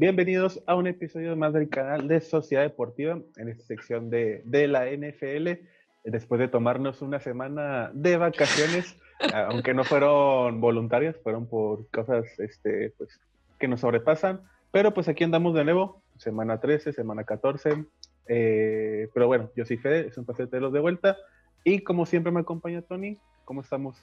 [0.00, 4.66] Bienvenidos a un episodio más del canal de Sociedad Deportiva, en esta sección de, de
[4.66, 5.62] la NFL.
[6.04, 8.96] Después de tomarnos una semana de vacaciones,
[9.34, 13.20] aunque no fueron voluntarias, fueron por cosas este, pues,
[13.58, 14.40] que nos sobrepasan.
[14.70, 17.84] Pero pues aquí andamos de nuevo, semana 13, semana 14.
[18.26, 21.18] Eh, pero bueno, yo soy Fede, es un placer tenerlos de vuelta.
[21.62, 24.02] Y como siempre me acompaña Tony, ¿cómo estamos?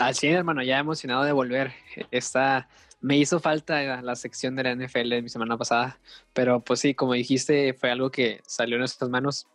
[0.00, 1.72] Así, hermano, ya emocionado de volver.
[2.12, 2.68] Esta,
[3.04, 5.98] me hizo falta la sección de la NFL de mi semana pasada,
[6.32, 9.46] pero pues sí, como dijiste, fue algo que salió en nuestras manos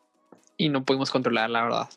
[0.56, 1.90] y no pudimos controlar, la verdad.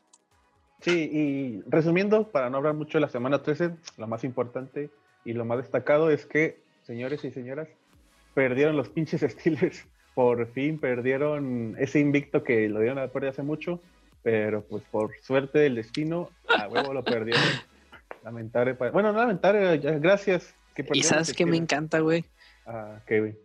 [0.80, 4.88] Sí, y resumiendo, para no hablar mucho de la semana 13, lo más importante
[5.26, 7.68] y lo más destacado es que, señores y señoras,
[8.32, 9.84] perdieron los pinches Steelers.
[10.14, 13.78] Por fin perdieron ese invicto que lo dieron a perder hace mucho,
[14.22, 17.42] pero pues por suerte del destino, a huevo lo perdieron.
[18.24, 18.72] Lamentable.
[18.72, 20.54] Bueno, no lamentable, gracias.
[20.74, 22.24] Que y sabes que me encanta, güey.
[22.66, 23.36] Ah, qué güey.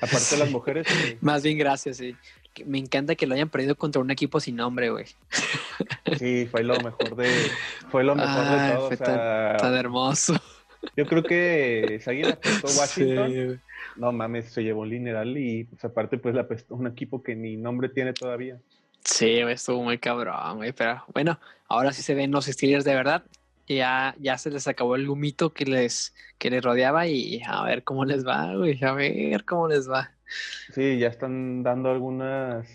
[0.00, 0.86] Aparte de las mujeres.
[1.20, 2.16] Más bien, gracias, sí.
[2.64, 5.06] Me encanta que lo hayan perdido contra un equipo sin nombre, güey.
[6.18, 7.30] Sí, fue lo mejor de,
[7.90, 8.88] fue lo mejor de todo.
[8.88, 10.34] Fue tan, hermoso.
[10.96, 13.60] Yo creo que si alguien apostó Washington,
[13.96, 17.36] no mames, se llevó el lineal y pues aparte pues la apestó un equipo que
[17.36, 18.58] ni nombre tiene todavía.
[19.04, 23.22] Sí, estuvo muy cabrón, güey, pero bueno, ahora sí se ven los Steelers de verdad
[23.76, 27.84] ya, ya se les acabó el humito que les, que les rodeaba y a ver
[27.84, 30.12] cómo les va, güey, a ver cómo les va.
[30.72, 32.68] Sí, ya están dando algunas,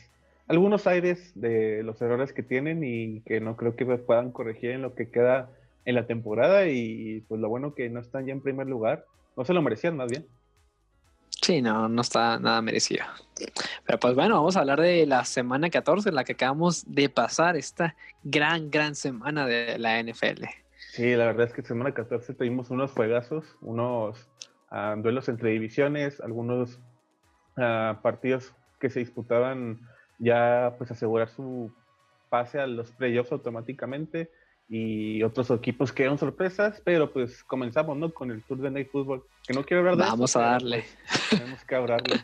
[0.47, 4.81] algunos aires de los errores que tienen y que no creo que puedan corregir en
[4.81, 5.49] lo que queda
[5.85, 9.05] en la temporada y pues lo bueno que no están ya en primer lugar,
[9.35, 10.25] no se lo merecían más bien.
[11.41, 13.03] Sí, no, no está nada merecido.
[13.85, 17.57] Pero pues bueno, vamos a hablar de la semana 14, la que acabamos de pasar,
[17.57, 20.45] esta gran, gran semana de la NFL.
[20.91, 24.29] Sí, la verdad es que semana 14 tuvimos unos juegazos, unos
[24.69, 26.79] ah, duelos entre divisiones, algunos
[27.57, 29.79] ah, partidos que se disputaban
[30.19, 31.71] ya pues asegurar su
[32.29, 34.29] pase a los playoffs automáticamente
[34.69, 38.13] y otros equipos que eran sorpresas, pero pues comenzamos, ¿no?
[38.13, 40.83] Con el Tour de Night Football, que no quiero hablar de Vamos a darle.
[41.29, 42.15] Tenemos que hablarle.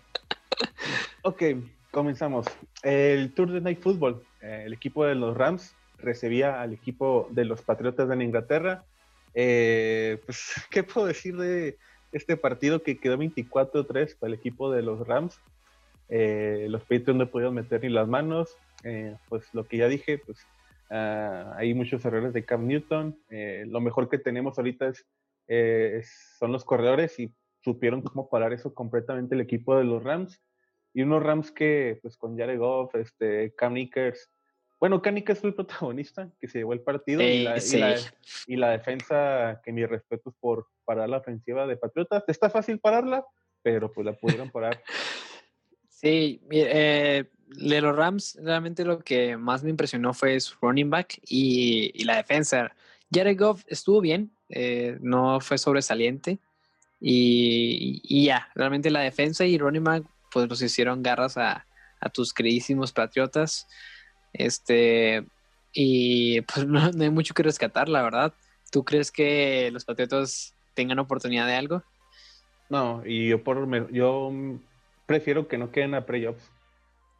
[1.23, 1.43] ok,
[1.91, 2.47] comenzamos.
[2.81, 7.45] El Tour de Night Football, eh, el equipo de los Rams recibía al equipo de
[7.45, 8.83] los Patriotas de Inglaterra.
[9.33, 11.77] Eh, pues, ¿qué puedo decir de
[12.11, 15.39] este partido que quedó 24-3 para el equipo de los Rams?
[16.09, 18.57] Eh, los Patriots no pudieron meter ni las manos.
[18.83, 20.39] Eh, pues lo que ya dije, pues
[20.89, 23.17] ah, hay muchos errores de Cam Newton.
[23.65, 24.91] lo mejor que tenemos ahorita
[25.47, 30.41] es, son los corredores y supieron cómo parar eso completamente el equipo de los Rams.
[30.93, 34.31] Y unos Rams que, pues con Jared Goff, este, Cam Nickers,
[34.79, 37.53] bueno, Canicas fue el protagonista que se llevó el partido y, la,
[38.71, 42.23] defensa, que mis respetos por parar la ofensiva de Patriotas.
[42.27, 43.25] Está fácil pararla,
[43.61, 44.81] pero pues la pudieron parar.
[46.01, 51.19] Sí, eh, de los Rams, realmente lo que más me impresionó fue su running back
[51.27, 52.73] y, la defensa.
[53.11, 56.39] Jared Goff estuvo bien, eh, no fue sobresaliente.
[57.01, 61.67] Y, ya, realmente la defensa y running back, pues nos hicieron garras a,
[61.99, 63.67] a tus queridísimos Patriotas.
[64.33, 65.25] Este,
[65.73, 68.33] y pues no, hay mucho que rescatar, la verdad.
[68.71, 71.83] ¿Tú crees que los Patriotas tengan oportunidad de algo?
[72.69, 74.31] No, y yo, por, yo
[75.05, 76.51] prefiero que no queden a playoffs.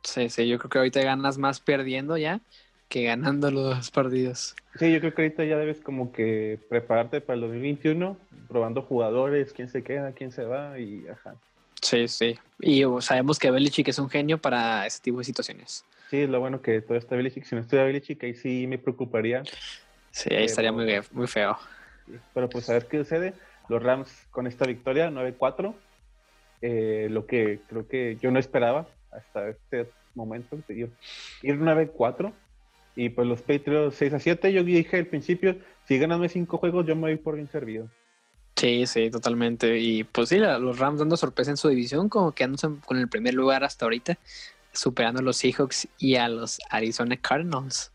[0.04, 2.40] Sí, sí, yo creo que ahorita ganas más perdiendo ya
[2.90, 4.56] que ganando los partidos.
[4.76, 8.18] Sí, yo creo que ahorita ya debes como que prepararte para el 2021,
[8.48, 11.36] probando jugadores, quién se queda, quién se va y ajá.
[11.82, 12.38] Sí, sí.
[12.60, 15.86] Y sabemos que Belichick es un genio para ese tipo de situaciones.
[16.10, 17.44] Sí, lo bueno que todo está Belichick.
[17.44, 19.44] Si no estuviera Belichick, ahí sí me preocuparía.
[20.10, 21.58] Sí, ahí estaría muy, muy feo.
[22.34, 23.34] Pero pues a ver qué sucede.
[23.68, 25.74] Los Rams con esta victoria, 9-4.
[26.62, 30.90] Eh, lo que creo que yo no esperaba hasta este momento, ir,
[31.44, 32.34] ir 9-4.
[32.96, 35.58] Y pues los Patriots 6 a 7, yo dije al principio,
[35.88, 37.88] si ganan 5 juegos, yo me voy por bien servido.
[38.56, 39.78] Sí, sí, totalmente.
[39.78, 43.36] Y pues sí, los Rams dando sorpresa en su división, como quedándose con el primer
[43.36, 44.18] lugar hasta ahorita
[44.72, 47.92] superando a los Seahawks y a los Arizona Cardinals.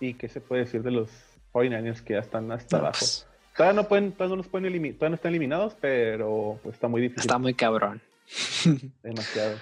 [0.00, 1.10] ¿Y qué se puede decir de los
[1.52, 2.98] 49ers que ya están hasta abajo?
[2.98, 3.26] Pues,
[3.56, 6.88] todavía no pueden, todavía no los pueden eliminar, todavía no están eliminados, pero pues, está
[6.88, 7.22] muy difícil.
[7.22, 8.00] Está muy cabrón.
[9.02, 9.56] Demasiado.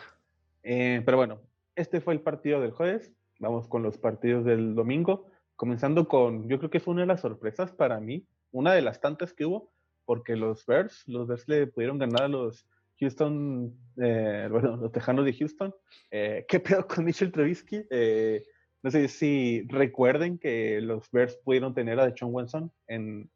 [0.62, 1.40] Eh, pero bueno,
[1.76, 3.12] este fue el partido del jueves.
[3.38, 5.26] Vamos con los partidos del domingo.
[5.56, 9.00] Comenzando con, yo creo que fue una de las sorpresas para mí, una de las
[9.00, 9.73] tantas que hubo,
[10.05, 12.67] porque los Bears, los Bears le pudieron ganar a los
[13.02, 15.75] Houston, eh, bueno, los Tejanos de Houston.
[16.10, 17.84] Eh, ¿Qué pedo con Mitchell Trubisky?
[17.90, 18.44] Eh,
[18.81, 23.28] no sé si recuerden que los Bears pudieron tener a Deshaun Watson en,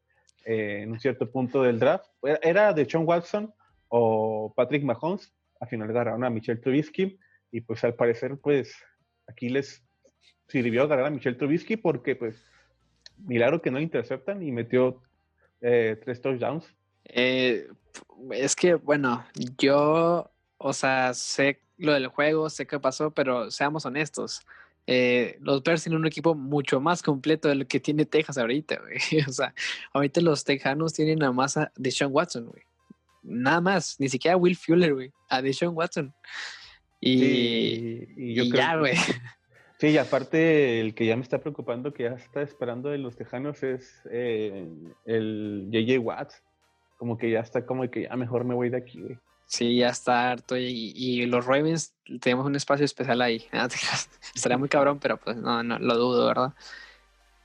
[0.45, 2.05] en un cierto punto del draft.
[2.41, 3.53] Era Deshaun Watson
[3.89, 5.33] o Patrick Mahomes.
[5.59, 7.19] Al final ganaron a Michelle Trubisky
[7.51, 8.75] y pues al parecer pues
[9.27, 9.83] aquí les
[10.47, 12.41] sirvió ganar a Michelle Trubisky porque pues
[13.17, 15.01] milagro que no interceptan y metió
[15.59, 16.73] eh, tres touchdowns.
[17.07, 17.67] Eh,
[18.31, 19.25] es que bueno,
[19.57, 24.41] yo, o sea, sé lo del juego, sé qué pasó, pero seamos honestos.
[24.89, 28.79] Eh, los Bears tienen un equipo mucho más completo de lo que tiene Texas ahorita,
[28.81, 29.23] güey.
[29.27, 29.53] O sea,
[29.93, 32.63] ahorita los Tejanos tienen a más a Deshaun Watson, güey.
[33.21, 35.11] Nada más, ni siquiera a Will Fuller, güey.
[35.29, 36.13] A Deshaun Watson.
[37.01, 38.95] Y, yo ya, güey.
[39.79, 43.15] Sí, y aparte el que ya me está preocupando, que ya está esperando de los
[43.15, 44.67] Tejanos, es eh,
[45.05, 46.41] el JJ Watts.
[46.97, 49.17] Como que ya está como que ya mejor me voy de aquí, güey.
[49.45, 50.57] Sí, ya está harto.
[50.57, 53.45] Y, los Ravens tenemos un espacio especial ahí.
[54.35, 56.53] Estaría muy cabrón, pero pues no, no lo dudo, ¿verdad?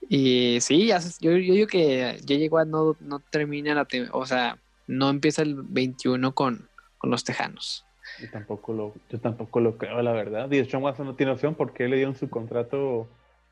[0.08, 0.88] Y sí,
[1.20, 3.87] yo, yo digo que JJ Watt no, no termina la.
[4.12, 4.58] O sea,
[4.88, 7.84] no empieza el 21 con, con los Tejanos.
[8.20, 10.50] Yo tampoco lo, yo tampoco lo creo, la verdad.
[10.50, 13.08] Y John Watson no tiene opción porque le dieron su contrato,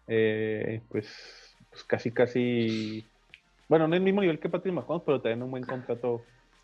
[0.09, 1.09] eh, pues,
[1.71, 3.07] pues, casi, casi.
[3.71, 6.23] Bueno, no es el mismo nivel que Patrick Mahomes, pero también un buen contrato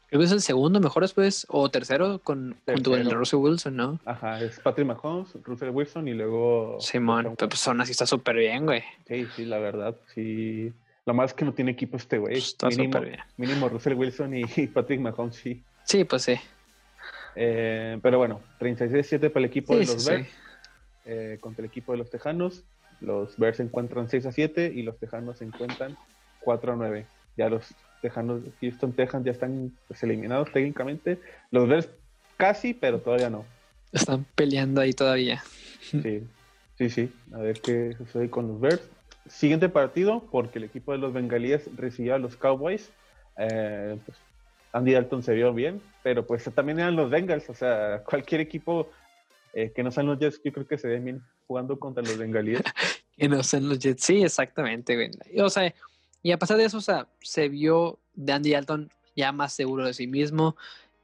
[0.09, 3.39] Creo que es el segundo mejor después, o tercero, con, junto con el de Russell
[3.39, 4.01] Wilson, ¿no?
[4.05, 6.79] Ajá, es Patrick Mahomes, Russell Wilson y luego.
[6.81, 8.83] Simón, pero pues aún así está súper bien, güey.
[9.07, 10.73] Sí, sí, la verdad, sí.
[11.07, 12.35] Lo más es que no tiene equipo este güey.
[12.35, 13.21] Pues, está súper bien.
[13.37, 14.45] Mínimo Russell Wilson y
[14.75, 15.63] Patrick Mahomes, sí.
[15.85, 16.35] Sí, pues sí.
[17.35, 20.29] Eh, pero bueno, 36-7 para el equipo de los Bears.
[21.05, 22.65] Eh, contra el equipo de los Tejanos.
[23.01, 25.97] Los Bears se encuentran 6 a 7 y los Tejanos se encuentran
[26.47, 27.07] 4 a 9.
[27.37, 31.19] Ya los Tejanos, Houston Texans ya están pues, eliminados técnicamente.
[31.51, 31.89] Los Bears
[32.37, 33.45] casi, pero todavía no.
[33.93, 35.43] Están peleando ahí todavía.
[35.81, 36.23] Sí,
[36.79, 37.13] sí, sí.
[37.35, 38.83] A ver qué sucede con los Bears.
[39.29, 42.91] Siguiente partido, porque el equipo de los Bengalíes recibió a los Cowboys.
[43.39, 44.17] Eh, pues,
[44.73, 47.51] Andy Dalton se vio bien, pero pues también eran los Bengals.
[47.51, 48.89] O sea, cualquier equipo
[49.53, 52.17] eh, que no sean los Jets, yo creo que se ven bien jugando contra los
[52.17, 52.63] Bengalíes.
[53.17, 55.11] que no sean los Jets, sí, exactamente.
[55.39, 55.75] O sea,
[56.27, 59.87] y a pesar de eso, o sea, se vio de Andy Dalton ya más seguro
[59.87, 60.57] de sí mismo,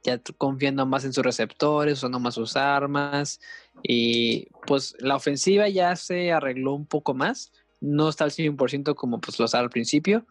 [0.03, 3.39] ya confiando más en sus receptores, usando más sus armas.
[3.83, 7.53] Y pues la ofensiva ya se arregló un poco más.
[7.79, 10.25] No está al 100% como pues lo estaba al principio.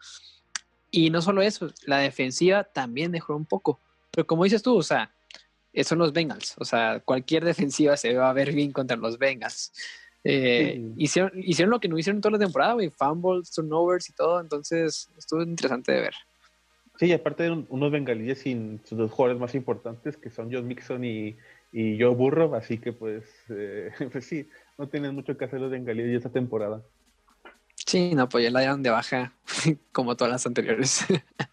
[0.90, 3.80] Y no solo eso, la defensiva también mejoró un poco.
[4.10, 5.10] Pero como dices tú, o sea,
[5.84, 6.54] son los Bengals.
[6.58, 9.72] O sea, cualquier defensiva se va a ver bien contra los Bengals.
[10.24, 14.40] Eh, hicieron, hicieron lo que no hicieron toda la temporada, güey, fumbles, turnovers y todo,
[14.40, 16.14] entonces estuvo interesante de ver.
[16.98, 20.62] Sí, y aparte de unos bengalíes sin sus dos jugadores más importantes, que son Joe
[20.62, 21.36] Mixon y,
[21.72, 24.48] y Joe Burrow, así que pues, eh, pues sí,
[24.78, 26.82] no tienen mucho que hacer los bengalíes esta temporada.
[27.74, 29.32] Sí, no, pues ya la dieron de baja,
[29.92, 31.04] como todas las anteriores.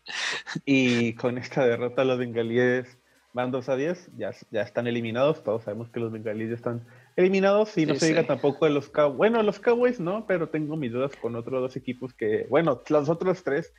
[0.66, 2.98] y con esta derrota los bengalíes
[3.33, 6.86] van 2 a 10, ya, ya están eliminados, todos sabemos que los bengalíes están
[7.19, 9.18] eliminados y no se diga tampoco de los Cowboys.
[9.18, 13.10] Bueno, los Cowboys no, pero tengo mis dudas con otros dos equipos que, bueno, los
[13.10, 13.74] otros tres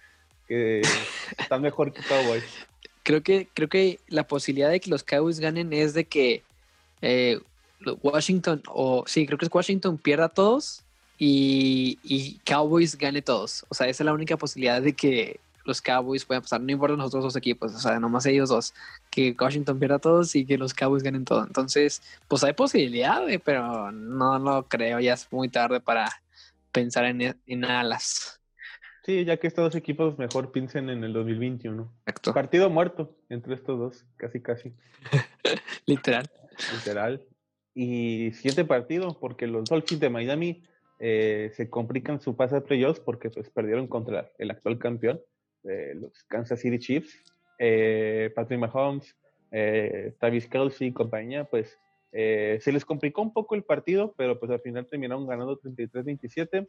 [0.46, 0.82] que
[1.38, 2.44] están mejor que Cowboys.
[3.02, 6.42] Creo que, creo que la posibilidad de que los Cowboys ganen es de que
[7.00, 7.40] eh,
[8.02, 10.85] Washington, o sí, creo que es Washington pierda todos
[11.18, 13.64] y, y Cowboys gane todos.
[13.70, 15.40] O sea, esa es la única posibilidad de que
[15.71, 18.75] los Cowboys puedan pasar, no importa los otros dos equipos, o sea, nomás ellos dos,
[19.11, 21.45] que Washington pierda todos y que los Cowboys ganen todo.
[21.47, 26.11] Entonces, pues hay posibilidad, pero no lo creo, ya es muy tarde para
[26.73, 28.41] pensar en, en alas.
[29.05, 31.91] Sí, ya que estos dos equipos mejor piensen en el 2021.
[32.07, 32.35] Exacto.
[32.35, 34.75] Partido muerto entre estos dos, casi casi.
[35.87, 36.29] Literal.
[36.75, 37.25] Literal.
[37.75, 40.65] Y siguiente partido, porque los Dolphins de Miami
[40.99, 45.19] eh, se complican su pase a playoffs porque pues perdieron contra el actual campeón
[45.62, 47.23] los Kansas City Chiefs,
[47.59, 49.14] eh, Patrick Mahomes,
[49.50, 51.79] eh, Travis Kelsey y compañía, pues
[52.12, 56.67] eh, se les complicó un poco el partido, pero pues al final terminaron ganando 33-27.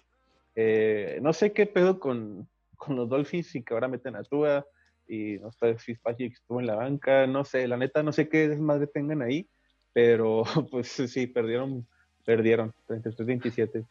[0.55, 4.65] Eh, no sé qué pedo con, con, los Dolphins y que ahora meten a Tua
[5.07, 8.29] y no sé si Fitzpatrick estuvo en la banca, no sé, la neta no sé
[8.29, 9.48] qué desmadre tengan ahí,
[9.93, 11.88] pero pues sí, perdieron,
[12.25, 13.86] perdieron 33-27.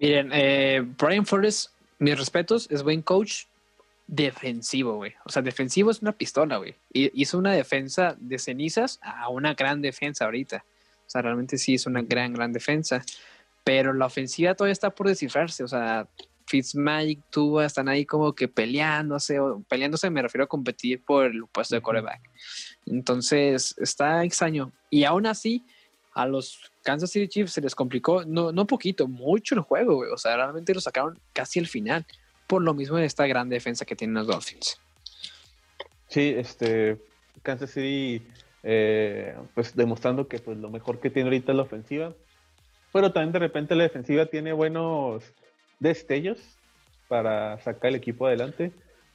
[0.00, 3.44] Miren, eh, Brian Flores, mis respetos, es buen coach,
[4.06, 5.14] defensivo, güey.
[5.24, 6.74] O sea, defensivo es una pistola, güey.
[6.92, 10.64] Y hizo una defensa de cenizas a una gran defensa ahorita.
[11.06, 13.02] O sea, realmente sí es una gran, gran defensa.
[13.64, 15.64] Pero la ofensiva todavía está por descifrarse.
[15.64, 16.06] O sea,
[16.46, 19.40] Fitzmagic, Tua están ahí como que peleándose.
[19.40, 22.20] O, peleándose me refiero a competir por el puesto de coreback.
[22.86, 24.72] Entonces, está extraño.
[24.90, 25.64] Y aún así,
[26.14, 30.10] a los Kansas City Chiefs se les complicó, no, no poquito, mucho el juego, güey.
[30.10, 32.06] O sea, realmente lo sacaron casi al final
[32.46, 34.78] por lo mismo de esta gran defensa que tienen los Dolphins.
[36.08, 36.98] Sí, este,
[37.42, 38.22] Kansas City
[38.62, 42.14] eh, pues demostrando que pues lo mejor que tiene ahorita es la ofensiva,
[42.92, 45.24] pero también de repente la defensiva tiene buenos
[45.80, 46.38] destellos
[47.08, 48.72] para sacar el equipo adelante.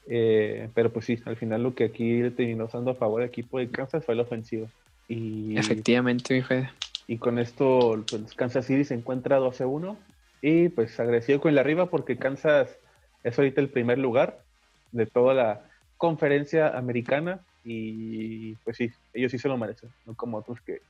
[0.07, 3.59] Eh, pero pues sí, al final lo que aquí terminó usando a favor del equipo
[3.59, 4.67] de Kansas fue la ofensiva.
[5.07, 6.69] Y, Efectivamente, mi fe.
[7.07, 9.97] Y con esto, pues Kansas City se encuentra 12-1
[10.41, 12.77] y pues agresivo con la arriba porque Kansas
[13.23, 14.43] es ahorita el primer lugar
[14.91, 15.65] de toda la
[15.97, 20.81] conferencia americana y pues sí, ellos sí se lo merecen, no como otros que,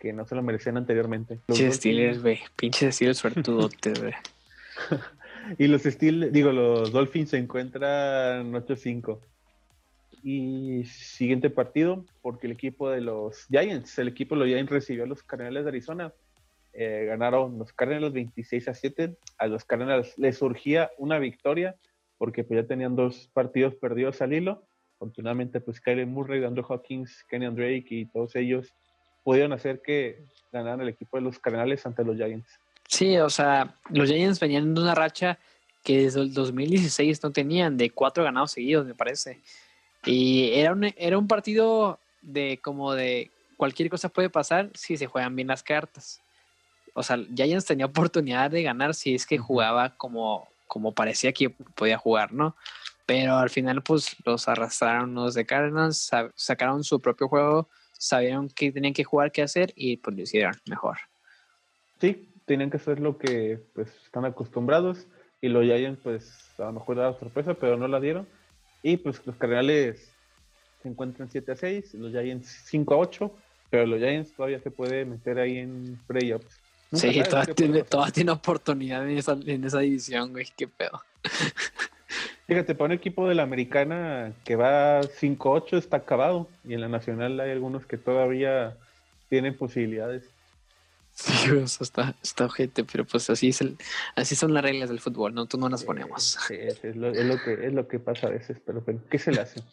[0.00, 1.38] que no se lo merecían anteriormente.
[1.46, 4.14] Pinches Steelers, güey, pinches Steelers suertudotes, güey.
[5.58, 9.18] y los Steelers, digo, los Dolphins se encuentran 8-5.
[10.26, 15.04] Y siguiente partido, porque el equipo de los Giants, el equipo de los Giants recibió
[15.04, 16.12] a los Cardenales de Arizona.
[16.74, 19.16] Eh, ganaron los Cardinals 26 a 7.
[19.38, 21.76] A los Cardinals les surgía una victoria
[22.18, 24.66] porque pues, ya tenían dos partidos perdidos al hilo.
[24.96, 28.72] Afortunadamente, pues Murray, Andrew Hawkins, Kenny Drake y todos ellos
[29.22, 32.58] pudieron hacer que ganaran el equipo de los Cardenales ante los Giants.
[32.88, 35.38] Sí, o sea, los Giants venían de una racha
[35.82, 39.40] que desde el 2016 no tenían, de cuatro ganados seguidos, me parece.
[40.04, 45.06] Y era un, era un partido de como de cualquier cosa puede pasar si se
[45.06, 46.23] juegan bien las cartas.
[46.94, 51.50] O sea, Giants tenía oportunidad de ganar si es que jugaba como, como parecía que
[51.50, 52.56] podía jugar, ¿no?
[53.06, 58.72] Pero al final, pues los arrastraron los de Cardinals, sacaron su propio juego, sabían que
[58.72, 60.98] tenían que jugar, qué hacer y pues lo hicieron mejor.
[62.00, 65.06] Sí, tenían que hacer lo que pues están acostumbrados
[65.40, 68.26] y los Giants, pues a lo mejor daban sorpresa, pero no la dieron
[68.82, 70.12] y pues los Cardenales
[70.82, 73.34] se encuentran 7 a 6, los Giants 5 a 8,
[73.70, 76.60] pero los Giants todavía se puede meter ahí en playoffs.
[76.94, 81.02] Sí, todavía tiene, tiene, oportunidad en esa, en esa división, güey, qué pedo.
[82.46, 86.88] Fíjate, para un equipo de la americana que va 5-8 está acabado y en la
[86.88, 88.76] nacional hay algunos que todavía
[89.30, 90.28] tienen posibilidades.
[91.14, 91.32] Sí,
[91.62, 93.78] eso está, está ojete, pero pues así es el,
[94.16, 95.46] así son las reglas del fútbol, ¿no?
[95.46, 96.36] Tú no las ponemos.
[96.46, 99.60] Sí, es, lo, que, es lo que pasa a veces, pero, ¿qué se le hace?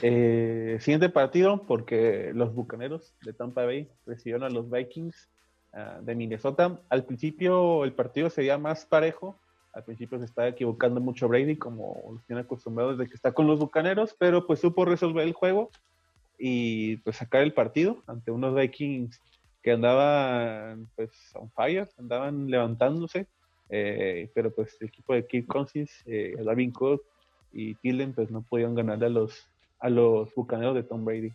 [0.00, 5.28] Eh, siguiente partido, porque los bucaneros de Tampa Bay recibieron a los Vikings
[5.72, 6.80] ah, de Minnesota.
[6.88, 9.36] Al principio el partido sería más parejo.
[9.72, 13.46] Al principio se estaba equivocando mucho Brady, como los tiene acostumbrados de que está con
[13.46, 15.70] los bucaneros, pero pues supo resolver el juego
[16.38, 19.20] y pues sacar el partido ante unos Vikings
[19.62, 23.28] que andaban pues on fire, andaban levantándose,
[23.70, 27.02] eh, pero pues el equipo de Kirk Cousins, eh, Darwin Cook
[27.52, 29.48] y Tilden pues no podían ganarle a los,
[29.78, 31.32] a los bucaneros de Tom Brady.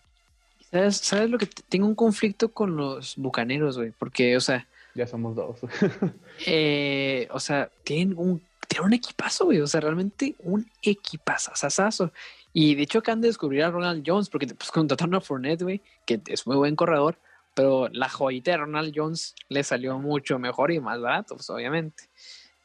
[0.71, 3.91] ¿Sabes, ¿Sabes lo que tengo un conflicto con los bucaneros, güey?
[3.91, 4.67] Porque, o sea...
[4.95, 5.59] Ya somos dos.
[6.45, 9.59] eh, o sea, tienen un, tienen un equipazo, güey.
[9.59, 12.11] O sea, realmente un equipazo, sasazo.
[12.51, 15.81] Y de hecho acaban de descubrir a Ronald Jones porque pues contrataron a Fournette, güey,
[16.05, 17.17] que es muy buen corredor
[17.57, 22.03] pero la joyita de Ronald Jones le salió mucho mejor y más barato, pues obviamente.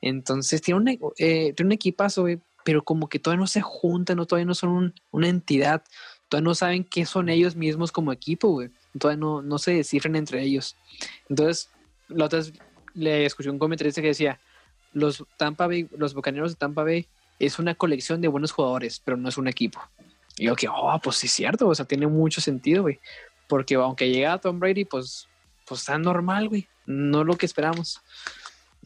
[0.02, 2.26] Entonces tiene un, eh, tiene un equipazo,
[2.62, 4.26] pero como que todavía no se juntan, ¿no?
[4.26, 5.82] todavía no son una entidad,
[6.32, 8.70] todavía no saben qué son ellos mismos como equipo, güey.
[8.98, 10.78] Todavía no, no se descifran entre ellos.
[11.28, 11.70] Entonces,
[12.08, 12.54] la otra vez
[12.94, 14.40] le escuché un comentarista que decía,
[14.94, 17.06] los Tampa Bay, los Bucaneros de Tampa Bay
[17.38, 19.78] es una colección de buenos jugadores, pero no es un equipo.
[20.38, 22.98] Y yo que, oh, pues sí es cierto, o sea, tiene mucho sentido, güey.
[23.46, 25.28] Porque aunque llega Tom Brady, pues,
[25.68, 26.66] pues está normal, güey.
[26.86, 28.00] No lo que esperamos.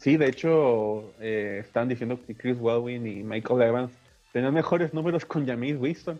[0.00, 3.92] Sí, de hecho, eh, están diciendo que Chris Waldwin y Michael Evans
[4.32, 6.18] tenían mejores números con James Winston.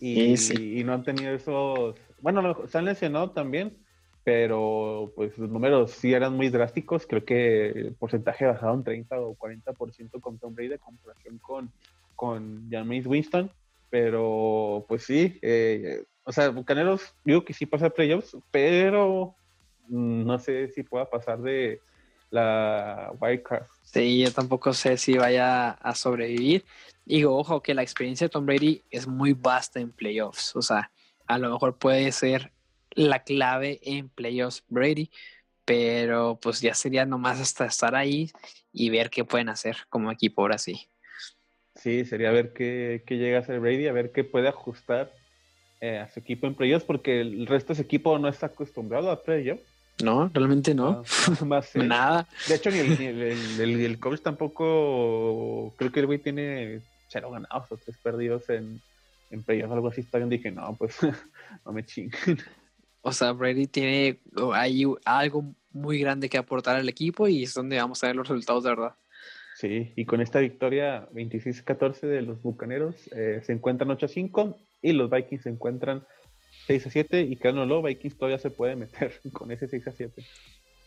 [0.00, 0.34] Y,
[0.80, 1.96] y, no han tenido esos.
[2.20, 3.76] Bueno, se han lesionado también,
[4.24, 7.06] pero pues los números sí eran muy drásticos.
[7.06, 11.72] Creo que el porcentaje bajado en 30 o 40% con Tom Brady en comparación con,
[12.14, 13.50] con James Winston.
[13.90, 19.34] Pero pues sí, eh, o sea, Bucaneros, digo que sí pasa a playoffs, pero
[19.88, 21.80] no sé si pueda pasar de
[22.30, 23.66] la wildcard.
[23.82, 26.64] Sí, yo tampoco sé si vaya a sobrevivir.
[27.08, 30.54] Digo, ojo, que la experiencia de Tom Brady es muy vasta en playoffs.
[30.54, 30.90] O sea,
[31.26, 32.52] a lo mejor puede ser
[32.90, 35.10] la clave en playoffs Brady,
[35.64, 38.30] pero pues ya sería nomás hasta estar ahí
[38.74, 40.86] y ver qué pueden hacer como equipo ahora sí.
[41.76, 45.10] Sí, sería ver qué, qué llega a hacer Brady, a ver qué puede ajustar
[45.80, 49.10] eh, a su equipo en playoffs porque el resto de su equipo no está acostumbrado
[49.10, 49.62] a playoffs.
[50.04, 51.04] No, realmente no.
[51.74, 52.28] Nada.
[52.48, 55.74] De hecho, ni, el, el, coach tampoco.
[55.76, 58.80] Creo que el güey tiene cero ganados o tres perdidos en,
[59.30, 60.06] en playoffs, algo así.
[60.12, 60.98] Bien, dije, no, pues
[61.64, 62.38] no me chinguen.
[63.02, 64.20] O sea, Brady tiene
[64.52, 68.28] hay algo muy grande que aportar al equipo y es donde vamos a ver los
[68.28, 68.94] resultados de verdad.
[69.54, 75.10] Sí, y con esta victoria 26-14 de los Bucaneros, eh, se encuentran 8-5 y los
[75.10, 76.06] Vikings se encuentran
[76.66, 79.88] 6 a 7 y lo Vikings todavía se puede meter con ese 6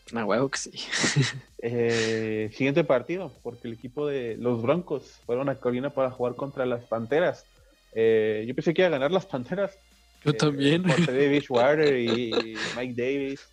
[0.06, 0.20] a 7.
[0.20, 0.72] A huevo que sí.
[1.64, 6.66] Eh, siguiente partido, porque el equipo de los Broncos fueron a Carolina para jugar contra
[6.66, 7.46] las Panteras.
[7.92, 9.78] Eh, yo pensé que iba a ganar las Panteras.
[10.24, 10.82] Yo también.
[10.82, 12.32] Por David Water y
[12.76, 13.48] Mike Davis.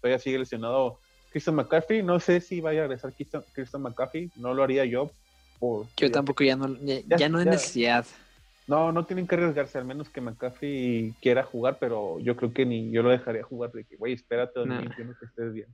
[0.00, 1.00] todavía sigue lesionado
[1.32, 2.02] Christian McCaffrey.
[2.04, 4.30] No sé si vaya a regresar Christian McCaffrey.
[4.36, 5.10] No lo haría yo.
[5.96, 8.06] yo tampoco, ya no, ya, no hay necesidad.
[8.66, 12.64] No, no tienen que arriesgarse, al menos que McCaffrey quiera jugar, pero yo creo que
[12.64, 15.68] ni yo lo dejaría jugar de que, güey, espérate que estés bien.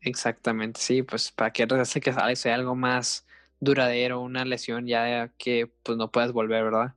[0.00, 3.26] Exactamente, sí, pues para que arriesgarse que sea algo más
[3.60, 6.94] duradero, una lesión ya que pues no puedas volver, ¿verdad?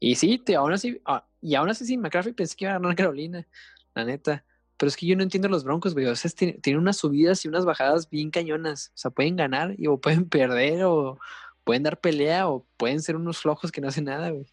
[0.00, 2.78] Y sí, te, aún así, ah, y aún así sí, McCaffrey pensé que iba a
[2.78, 3.46] ganar Carolina,
[3.94, 4.44] la neta.
[4.76, 6.06] Pero es que yo no entiendo los Broncos, güey.
[6.06, 8.88] O sea, tienen unas subidas y unas bajadas bien cañonas.
[8.88, 11.20] O sea, pueden ganar y o pueden perder o,
[11.64, 14.46] pueden dar pelea o pueden ser unos flojos que no hacen nada, güey.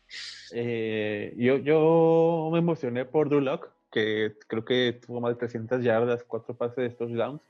[0.53, 3.59] Eh, yo, yo me emocioné por Drew
[3.91, 7.41] que creo que tuvo más de 300 yardas, cuatro pases de estos downs.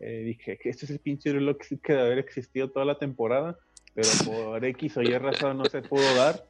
[0.00, 3.58] Eh, dije que este es el pinche Drew que debe haber existido toda la temporada,
[3.94, 6.44] pero por X o Y razón no se pudo dar.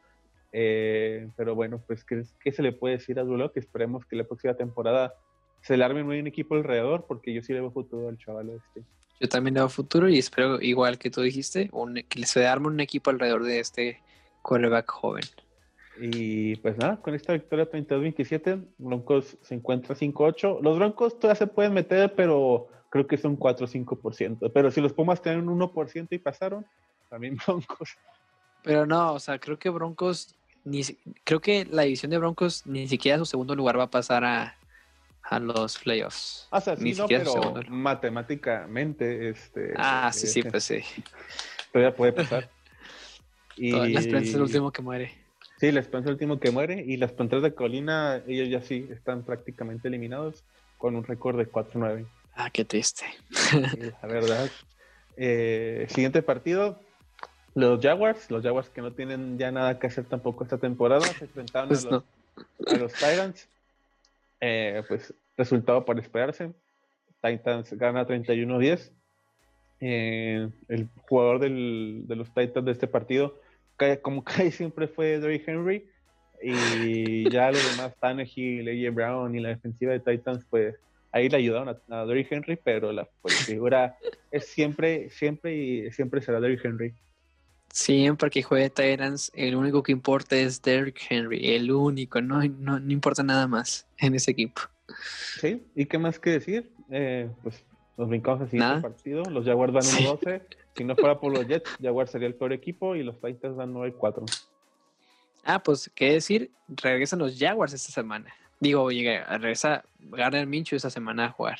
[0.52, 3.50] Eh, pero bueno, pues, ¿qué, ¿qué, se le puede decir a Drew?
[3.56, 5.14] Esperemos que la próxima temporada
[5.62, 8.86] se le arme un equipo alrededor, porque yo sí le veo futuro al chaval este.
[9.20, 12.80] Yo también veo futuro y espero, igual que tú dijiste, un, que se arme un
[12.80, 14.00] equipo alrededor de este
[14.42, 15.24] quarterback joven.
[16.00, 20.60] Y pues nada, con esta victoria 32-27, Broncos se encuentra 5-8.
[20.60, 24.50] Los Broncos todavía se pueden meter, pero creo que son 4 5%.
[24.52, 26.66] Pero si los Pumas tienen un 1% y pasaron,
[27.08, 27.96] también Broncos.
[28.62, 30.82] Pero no, o sea, creo que Broncos, ni,
[31.22, 34.56] creo que la división de Broncos ni siquiera su segundo lugar va a pasar a,
[35.24, 36.46] a los playoffs.
[36.50, 39.72] O sea, sí, no, pero matemáticamente, este.
[39.76, 40.80] Ah, sí, sí, pues sí.
[41.72, 42.48] Todavía puede pasar.
[43.56, 43.72] y...
[43.72, 45.14] La esperanza es el último que muere.
[45.58, 46.84] Sí, la esperanza es el último que muere.
[46.86, 50.44] Y las Panteras de Colina, ellos ya sí están prácticamente eliminados
[50.78, 52.06] con un récord de 4-9.
[52.34, 53.04] Ah, qué triste.
[54.02, 54.50] la verdad.
[55.16, 56.78] Eh, siguiente partido.
[57.54, 61.24] Los Jaguars, los Jaguars que no tienen ya nada que hacer tampoco esta temporada, se
[61.24, 62.04] enfrentaron pues a, los,
[62.66, 63.48] a los Tyrants
[64.46, 66.52] eh, pues resultado para esperarse.
[67.22, 68.92] Titans gana 31-10.
[69.80, 73.40] Eh, el jugador del, de los Titans de este partido,
[74.02, 75.88] como casi siempre fue Derrick Henry,
[76.42, 80.76] y ya los demás, Tannehill, AJ Brown y la defensiva de Titans, pues
[81.10, 83.96] ahí le ayudaron a, a Henry, pero la pues, figura
[84.30, 86.92] es siempre, siempre y siempre será Derrick Henry.
[87.74, 92.78] Siempre que juegue Tyrants, el único que importa es Derrick Henry, el único, no, no,
[92.88, 94.60] importa nada más en ese equipo.
[95.40, 96.70] Sí, ¿y qué más que decir?
[96.88, 97.64] Eh, pues
[97.96, 100.42] nos brincamos al siguiente partido, los Jaguars van 1-12,
[100.76, 103.74] si no fuera por los Jets, Jaguars sería el peor equipo y los Titans van
[103.74, 104.24] 9-4.
[105.42, 106.52] Ah, pues, ¿qué decir?
[106.68, 108.32] Regresan los Jaguars esta semana.
[108.60, 111.58] Digo, llega, regresa Garner Mincho esta semana a jugar.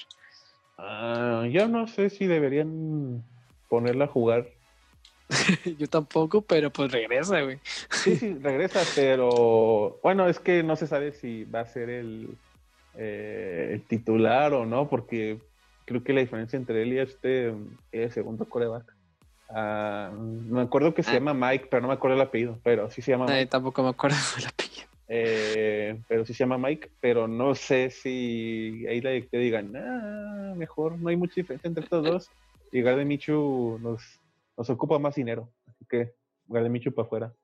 [0.79, 3.25] Ah, yo no sé si deberían
[3.69, 4.47] ponerla a jugar
[5.79, 7.59] Yo tampoco, pero pues regresa, güey.
[7.91, 12.37] Sí, sí, regresa, pero bueno, es que no se sabe si va a ser el,
[12.97, 15.39] eh, titular o no, porque
[15.85, 17.53] creo que la diferencia entre él y este
[17.93, 18.95] es segundo coreback.
[19.51, 21.15] Ah, me acuerdo que se ah.
[21.15, 23.47] llama Mike, pero no me acuerdo el apellido, pero sí se llama Mike.
[23.47, 24.89] tampoco me acuerdo el apellido.
[25.09, 30.99] Eh, pero sí se llama Mike, pero no sé si ahí te digan, ah, mejor,
[30.99, 32.31] no hay mucha diferencia entre estos dos.
[32.73, 34.21] Y de Michu nos
[34.57, 35.53] nos ocupa más dinero.
[35.67, 36.15] Así que
[36.49, 37.35] Micho para afuera.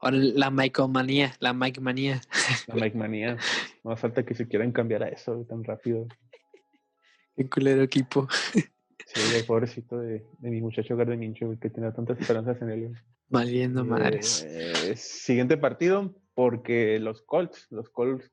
[0.00, 2.20] Ahora la Mike manía, la Mike manía.
[2.66, 3.36] La Mike manía.
[3.84, 6.06] No falta que se quieran cambiar a eso tan rápido.
[7.36, 8.28] Qué culero equipo.
[9.12, 12.94] Sí, el pobrecito de, mi muchacho Gardemincho, que tiene tantas esperanzas en él.
[13.28, 14.44] Valiendo madres.
[14.48, 18.30] Eh, siguiente partido, porque los Colts, los Colts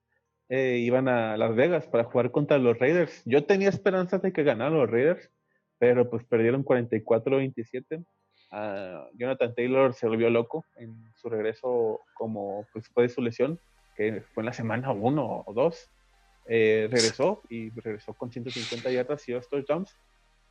[0.50, 3.24] eh, iban a Las Vegas para jugar contra los Raiders.
[3.26, 5.32] Yo tenía esperanzas de que ganaran los Raiders,
[5.80, 8.04] pero pues perdieron 44-27.
[8.52, 13.60] Ah, Jonathan Taylor se volvió loco en su regreso como pues, fue de su lesión,
[13.96, 15.90] que fue en la semana 1 o 2.
[16.50, 19.96] Eh, regresó y regresó con 150 yardas y dos touchdowns.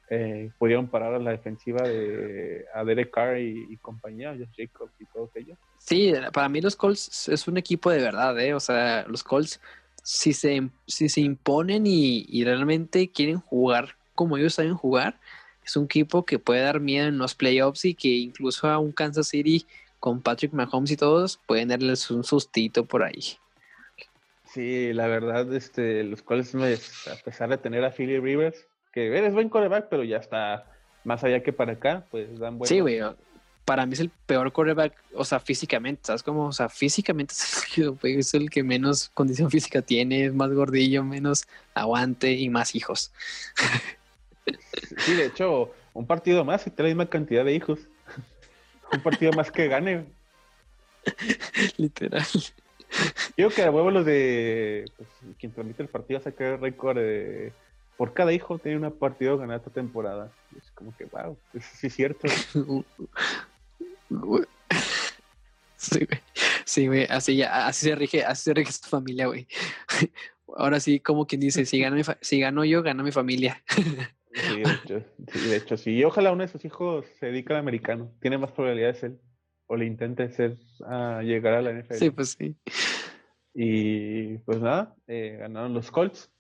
[0.09, 5.07] Eh, pudieron parar a la defensiva de a Derek Carr y, compañía, Josh Jacobs y
[5.07, 5.59] todos ellos.
[5.79, 8.55] Sí, para mí los Colts es un equipo de verdad, ¿eh?
[8.55, 9.61] O sea, los Colts,
[10.05, 15.21] si se, si se imponen y realmente quieren jugar como ellos saben jugar,
[15.65, 18.91] es un equipo que puede dar miedo en los playoffs y que incluso a un
[18.91, 19.67] Kansas City
[20.01, 23.39] con Patrick Mahomes y todos pueden darles un sustito por ahí.
[24.57, 29.35] Sí, la verdad, este, los cuales a pesar de tener a Philly Rivers, que eres
[29.35, 30.65] buen coreback, pero ya está
[31.05, 33.01] más allá que para acá, pues dan buenos, sí, güey.
[33.65, 36.47] para mí es el peor quarterback, o sea, físicamente, ¿sabes cómo?
[36.47, 37.35] O sea, físicamente
[38.03, 43.13] es el, que menos condición física tiene, es más gordillo, menos aguante y más hijos.
[44.99, 47.81] Sí, de hecho, un partido más y tiene la misma cantidad de hijos.
[48.93, 50.07] Un partido más que gane.
[51.77, 52.27] Literal.
[53.37, 57.53] Yo que a huevo los de pues, quien transmite el partido saca el récord de
[57.97, 60.31] por cada hijo tiene una partido ganada esta temporada.
[60.57, 62.29] Es como que, wow, eso sí es cierto.
[65.79, 66.21] Sí, güey.
[66.65, 67.07] Sí, güey.
[67.11, 69.47] Así, ya, así se rige, así se rige su familia, güey.
[70.57, 73.63] Ahora sí, como quien dice, si gano, si gano yo, gana mi familia.
[74.37, 75.91] Sí, de hecho, sí, de hecho, sí.
[75.93, 78.13] Y ojalá uno de sus hijos se dedique al americano.
[78.21, 79.19] Tiene más probabilidades él.
[79.67, 81.95] O le intente ser a llegar a la NFL.
[81.95, 82.57] Sí, pues sí.
[83.55, 86.31] Y pues nada, eh, ganaron los Colts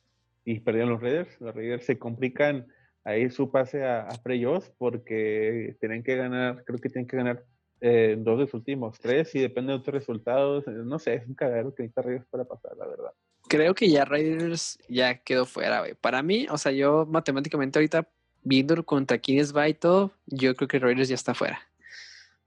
[0.44, 1.40] y perdieron los Raiders.
[1.40, 2.66] Los Raiders se complican
[3.02, 7.44] ahí su pase a, a playoffs porque tienen que ganar, creo que tienen que ganar
[7.80, 10.66] eh, dos de sus últimos tres y depende de otros resultados.
[10.66, 13.12] No sé, es un cagadero que necesita Raiders para pasar, la verdad
[13.48, 15.94] creo que ya Raiders ya quedó fuera, güey.
[15.94, 18.08] Para mí, o sea, yo matemáticamente ahorita
[18.42, 21.60] viendo contra quiénes va y todo, yo creo que Raiders ya está fuera.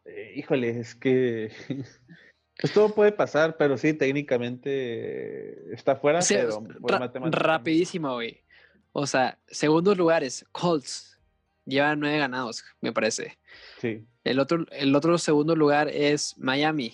[0.06, 1.52] Eh, híjole, es que
[2.60, 6.62] pues todo puede pasar, pero sí, técnicamente está fuera, pero
[7.32, 8.42] rapidísimo, güey.
[8.92, 11.20] O sea, segundos lugares, Colts
[11.66, 13.38] lleva nueve ganados, me parece.
[13.80, 14.06] Sí.
[14.24, 16.94] El otro, el otro segundo lugar es Miami,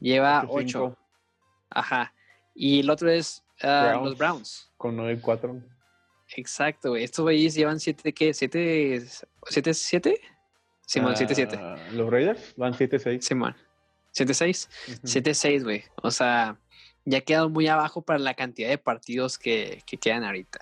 [0.00, 0.96] lleva ocho.
[1.68, 2.14] Ajá.
[2.54, 4.70] Y el otro es ah, los Browns.
[4.76, 5.62] Con 9-4.
[6.36, 7.04] Exacto, güey.
[7.04, 8.30] Estos güeyes llevan 7, ¿qué?
[8.30, 9.22] ¿7?
[9.42, 9.72] ¿7?
[9.72, 10.20] 7?
[10.86, 11.90] Simón, 7-7.
[11.92, 13.20] los Raiders van 7-6.
[13.20, 13.56] Simón.
[14.14, 14.68] 7-6.
[15.04, 15.84] 7-6, güey.
[16.02, 16.58] O sea,
[17.04, 20.58] ya quedan muy abajo para la cantidad de partidos que, que quedan ahorita.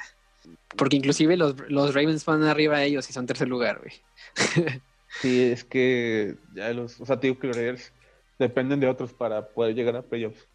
[0.77, 3.92] Porque inclusive los, los, Ravens van arriba de ellos y son tercer lugar, güey.
[5.20, 7.92] sí, es que ya los, o sea, digo que los Raiders
[8.38, 10.46] dependen de otros para poder llegar a playoffs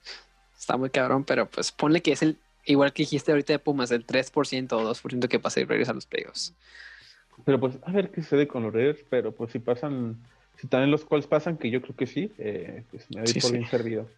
[0.64, 3.92] está muy cabrón, pero pues ponle que es el, igual que dijiste ahorita de Pumas,
[3.92, 6.54] el 3% o 2% que pasa y regresa a los playoffs.
[7.46, 10.18] Pero pues a ver qué sucede con los Raiders, pero pues si pasan,
[10.58, 13.52] si también los cuales pasan, que yo creo que sí, eh, pues me doy por
[13.52, 14.10] bien servido.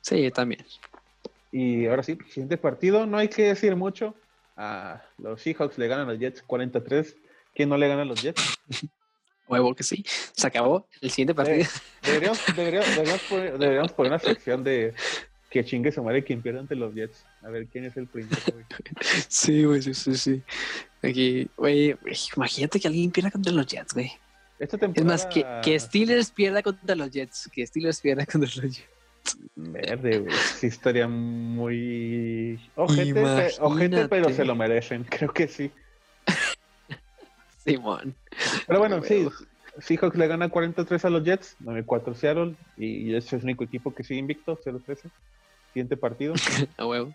[0.00, 0.64] Sí, también.
[1.52, 4.14] Y ahora sí, siguiente partido, no hay que decir mucho.
[4.56, 7.16] A los Seahawks le ganan a los Jets 43.
[7.54, 8.58] ¿Quién no le gana a los Jets?
[9.48, 10.04] Huevo que sí.
[10.32, 11.68] Se acabó el siguiente partido.
[12.02, 14.94] deberíamos, deberíamos, poner, una sección de
[15.50, 17.24] que chingue su madre quien pierda ante los Jets.
[17.42, 18.36] A ver quién es el primero,
[19.28, 20.42] sí, güey, sí, sí, sí.
[21.02, 21.96] Aquí, güey,
[22.36, 24.12] imagínate que alguien pierda contra los Jets, güey.
[24.58, 25.14] Esta temporada...
[25.14, 27.50] Es más, que, que Steelers pierda contra los Jets.
[27.52, 28.96] Que Steelers pierda contra los Jets.
[29.54, 30.34] Verde, güey.
[30.58, 32.60] Sí, estaría muy.
[32.76, 35.04] Ojete, ojete, pero se lo merecen.
[35.10, 35.70] Creo que sí.
[37.64, 38.14] Simón.
[38.66, 39.26] Pero bueno, sí.
[39.78, 43.94] Seahawks le gana 43 a los Jets, 9-4 Seattle, y, ese es el único equipo
[43.94, 45.10] que sigue invicto, 0-13
[45.76, 46.32] siguiente partido.
[46.78, 47.14] A huevo.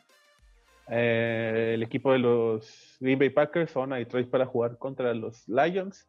[0.88, 5.47] Eh, el equipo de los Green Bay Packers son a Detroit para jugar contra los
[5.47, 6.08] Lions.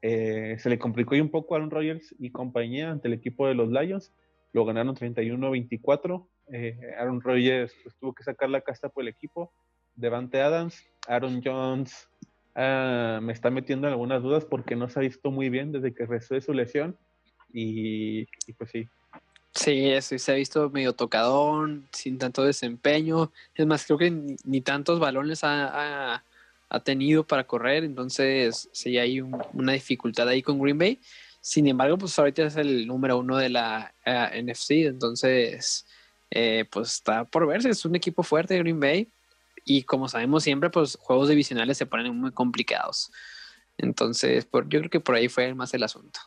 [0.00, 3.54] Eh, se le complicó un poco a Aaron Rodgers y compañía ante el equipo de
[3.54, 4.12] los Lions.
[4.52, 6.26] Lo ganaron 31-24.
[6.52, 9.52] Eh, Aaron Rodgers pues, tuvo que sacar la casta por el equipo.
[9.94, 12.08] Devante Adams, Aaron Jones
[12.54, 15.94] ah, me está metiendo en algunas dudas porque no se ha visto muy bien desde
[15.94, 16.96] que regresó de su lesión.
[17.52, 18.88] y pues sí,
[19.54, 23.32] Sí, se ha visto medio tocadón, sin tanto desempeño.
[23.54, 26.24] Es más, creo que ni, tantos balones ha,
[26.84, 31.00] tenido para correr, entonces sí hay una dificultad ahí con Green Bay.
[31.42, 35.84] Sin embargo, pues ahorita es el número uno de la eh, NFC, entonces
[36.30, 39.08] eh, pues está por verse, es un equipo fuerte Green Bay
[39.64, 43.12] y como sabemos siempre, pues juegos divisionales se ponen muy complicados.
[43.78, 46.20] Entonces, por, yo creo que por ahí fue más el asunto.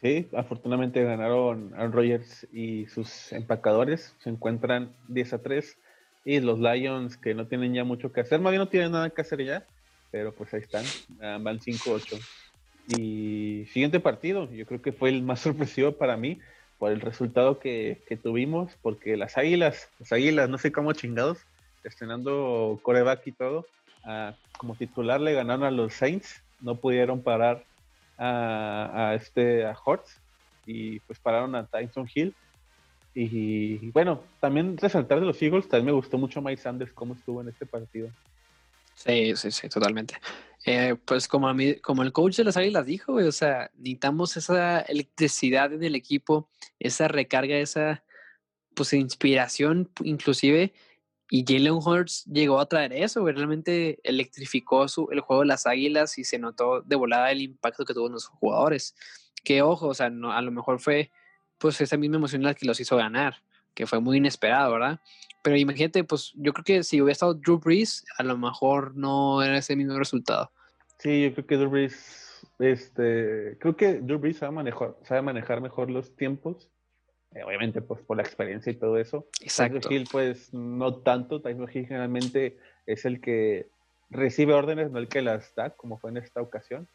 [0.00, 4.14] Sí, afortunadamente ganaron Aaron Rodgers y sus empacadores.
[4.18, 5.78] Se encuentran 10 a 3.
[6.24, 9.10] Y los Lions, que no tienen ya mucho que hacer, más bien no tienen nada
[9.10, 9.66] que hacer ya,
[10.12, 10.84] pero pues ahí están,
[11.20, 12.20] ah, van 5-8.
[12.96, 16.38] Y siguiente partido, yo creo que fue el más sorpresivo para mí
[16.78, 21.38] por el resultado que, tuvimos, porque las Águilas, las Águilas, no sé cómo chingados,
[21.84, 23.66] estrenando coreback y todo,
[24.56, 27.64] como titular le ganaron a los Saints, no pudieron parar
[28.18, 30.20] a, este a Hortz
[30.66, 32.34] y pues pararon a Tyson Hill.
[33.14, 37.42] Y, bueno, también resaltar de los Eagles, también me gustó mucho Mike Sanders cómo estuvo
[37.42, 38.08] en este partido.
[38.94, 40.14] Sí, sí, sí, totalmente.
[40.64, 44.36] Eh, pues como, a mí, como el coach de las Águilas dijo, o sea, necesitamos
[44.36, 48.02] esa electricidad en el equipo, esa recarga, esa
[48.74, 50.72] pues inspiración inclusive
[51.34, 56.18] y Jalen Hurts llegó a traer eso, realmente electrificó su, el juego de las águilas
[56.18, 58.94] y se notó de volada el impacto que tuvo en los jugadores.
[59.42, 61.10] Que ojo, o sea, a lo mejor fue
[61.56, 63.36] pues esa misma emoción la que los hizo ganar,
[63.72, 65.00] que fue muy inesperado, ¿verdad?
[65.42, 69.42] Pero imagínate, pues yo creo que si hubiera estado Drew Brees, a lo mejor no
[69.42, 70.52] era ese mismo resultado.
[70.98, 75.62] Sí, yo creo que Drew Brees, este, creo que Drew Brees sabe manejar, sabe manejar
[75.62, 76.70] mejor los tiempos.
[77.34, 79.26] Eh, obviamente, pues por la experiencia y todo eso.
[79.40, 79.80] Exacto.
[79.80, 81.40] Tyson Hill, pues no tanto.
[81.40, 83.66] Tyson Hill generalmente es el que
[84.10, 86.86] recibe órdenes, no el que las da, como fue en esta ocasión.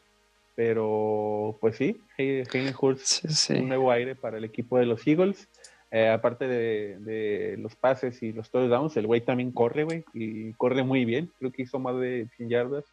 [0.56, 5.48] Pero pues sí, Hayden Hurst, un nuevo aire para el equipo de los Eagles.
[5.90, 10.84] Eh, aparte de, los pases y los touchdowns, el güey también corre, güey, y corre
[10.84, 11.32] muy bien.
[11.40, 12.86] Creo que hizo más de 100 yardas.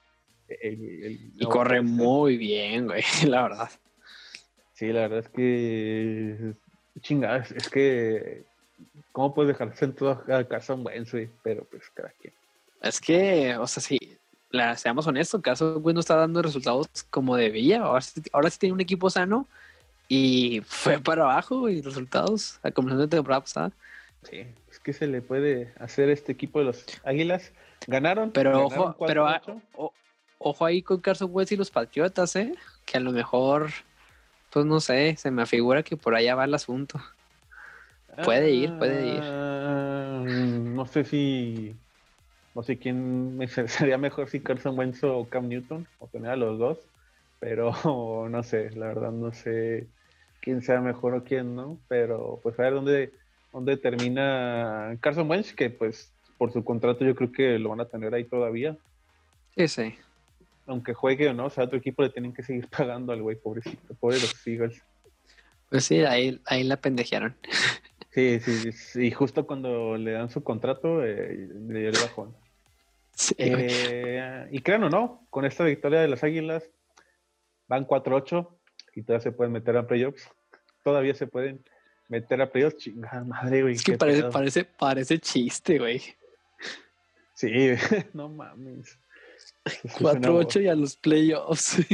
[0.63, 3.71] y corre muy bien, güey, la verdad.
[4.75, 6.55] Sí, la verdad es que
[7.01, 8.45] chingadas, es que
[9.13, 11.29] ¿cómo puedes dejar sentado a Carson Wentz, güey?
[11.43, 12.33] Pero pues cada quien.
[12.83, 13.99] Es que, o sea, sí,
[14.51, 17.83] la, seamos honestos, caso no está dando resultados como debía.
[17.83, 19.47] Ahora, ahora sí tiene un equipo sano
[20.09, 23.73] y fue para abajo y resultados a comparación de temporada pasada.
[24.29, 27.53] Sí, es que se le puede hacer este equipo de los Águilas.
[27.87, 29.27] Ganaron, pero ojo, pero
[30.39, 32.55] ojo ahí con Carson Wentz y los Patriotas, ¿eh?
[32.87, 33.71] Que a lo mejor,
[34.55, 37.01] pues no sé, se me afigura que por allá va el asunto.
[38.25, 39.21] Puede ir, puede ir.
[39.21, 41.77] Ah, no sé si
[42.55, 46.37] no sé quién me sería mejor si Carson Wentz o Cam Newton, o tener a
[46.37, 46.79] los dos,
[47.41, 47.73] pero
[48.31, 49.89] no sé, la verdad no sé
[50.41, 53.13] quién sea mejor o quién no, pero pues a ver dónde,
[53.53, 57.89] dónde termina Carson Wentz, que pues por su contrato yo creo que lo van a
[57.89, 58.79] tener ahí todavía.
[59.57, 59.95] Sí, sí.
[60.67, 63.23] Aunque juegue o no, o sea, a otro equipo le tienen que seguir pagando al
[63.23, 64.83] güey, pobrecito, pobre los Eagles.
[65.71, 67.37] Pues sí, ahí, ahí la pendejearon.
[68.15, 72.33] Sí, sí, sí, y justo cuando le dan su contrato, eh, le dio el bajón.
[73.39, 76.63] Eh, y crean o no, con esta victoria de las Águilas
[77.67, 78.49] van 4-8
[78.95, 80.29] y todavía se pueden meter a playoffs.
[80.85, 81.65] Todavía se pueden
[82.09, 82.77] meter a playoffs.
[82.77, 83.75] Chingada madre, güey.
[83.75, 86.01] Es que parece, parece, parece chiste, güey.
[87.35, 87.51] Sí,
[88.13, 88.99] no mames.
[89.99, 91.79] 4-8 y a los playoffs.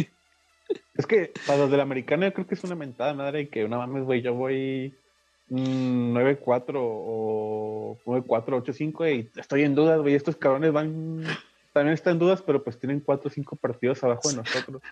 [0.94, 3.78] Es que para los del americano yo creo que es una mentada madre que una
[3.78, 4.94] mames, güey, yo voy
[5.50, 10.14] 9-4 o 9-4-8-5 y estoy en dudas, güey.
[10.14, 11.24] Estos cabrones van,
[11.72, 14.82] también están en dudas, pero pues tienen 4 o 5 partidos abajo de nosotros.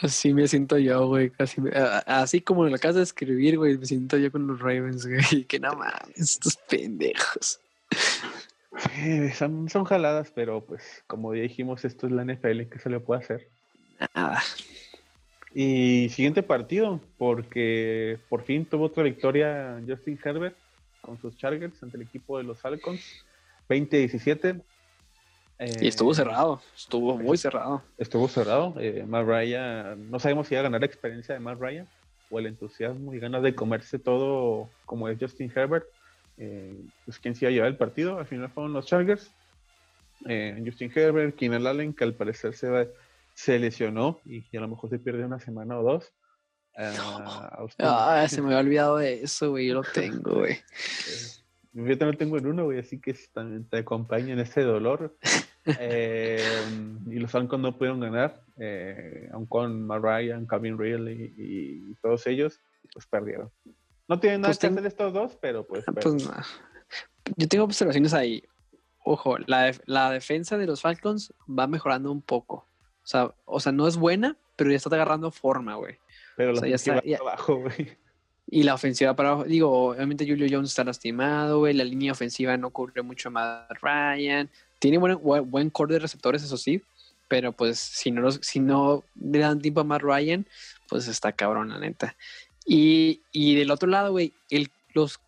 [0.00, 1.30] Así me siento yo, güey.
[1.30, 1.60] Casi
[2.06, 5.44] así como lo acabas de escribir, güey, me siento yo con los Ravens, güey.
[5.48, 7.60] Que no mames, estos pendejos.
[8.78, 12.90] Sí, son, son jaladas, pero pues como ya dijimos, esto es la NFL, ¿qué se
[12.90, 13.48] le puede hacer?
[14.14, 14.42] Nada.
[15.54, 20.56] Y siguiente partido, porque por fin tuvo otra victoria Justin Herbert
[21.00, 23.24] con sus Chargers ante el equipo de los Falcons,
[23.68, 24.60] 20-17.
[25.80, 27.82] y estuvo eh, cerrado, estuvo muy cerrado.
[27.96, 28.74] Estuvo cerrado.
[28.78, 31.88] Eh, Matt Ryan, no sabemos si iba a ganar la experiencia de Matt Ryan
[32.28, 35.86] o el entusiasmo y ganas de comerse todo como es Justin Herbert.
[36.38, 38.18] Eh, pues quién se iba a llevar el partido.
[38.18, 39.30] Al final fueron los Chargers.
[40.26, 42.86] Eh, Justin Herbert, Keenan Allen, que al parecer se va
[43.36, 46.12] se lesionó y, a lo mejor se pierde una semana o dos.
[46.74, 49.68] ah, se me había olvidado de eso, güey.
[49.68, 50.56] Yo lo tengo, güey.
[51.74, 53.14] yo también lo tengo en uno, güey, así que
[53.70, 55.16] te acompaña en ese dolor.
[55.80, 56.38] Eh,
[57.08, 62.60] y los Falcons no pudieron ganar, eh, aun con Mariah, Calvin Real y, todos ellos,
[62.92, 63.50] pues perdieron.
[64.08, 65.84] No tienen nada pues que hacer estos dos, pero pues.
[65.84, 66.24] pues
[67.36, 68.42] Yo tengo observaciones ahí.
[69.04, 72.66] Ojo, la, la defensa de los Falcons va mejorando un poco.
[73.02, 75.98] O sea, o sea, no es buena, pero ya está agarrando forma, güey.
[76.36, 77.96] Pero la ofensiva para abajo, güey.
[78.48, 81.74] Y la ofensiva para abajo, digo, obviamente Julio Jones está lastimado, güey.
[81.74, 84.48] La línea ofensiva no cubre mucho más Ryan.
[84.78, 85.18] Tiene buen,
[85.50, 86.82] buen core de receptores, eso sí.
[87.28, 90.46] Pero pues si no, si no le dan tiempo a Matt Ryan,
[90.88, 92.16] pues está cabrón, la neta.
[92.66, 95.20] Y, y del otro lado, güey, el, los,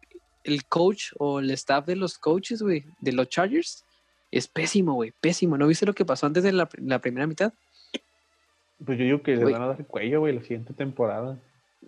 [0.45, 3.85] el coach o el staff de los coaches, güey, de los Chargers,
[4.31, 5.57] es pésimo, güey, pésimo.
[5.57, 7.53] ¿No viste lo que pasó antes de la primera mitad?
[8.85, 11.39] Pues yo digo que les van a dar cuello, güey, la siguiente temporada.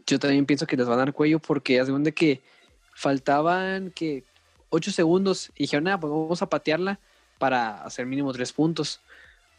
[0.06, 2.40] Yo también pienso que les van a dar cuello porque hace de que
[2.94, 4.24] faltaban que
[4.70, 6.98] ocho segundos y dijeron, nada, pues vamos a patearla
[7.38, 9.00] para hacer mínimo tres puntos.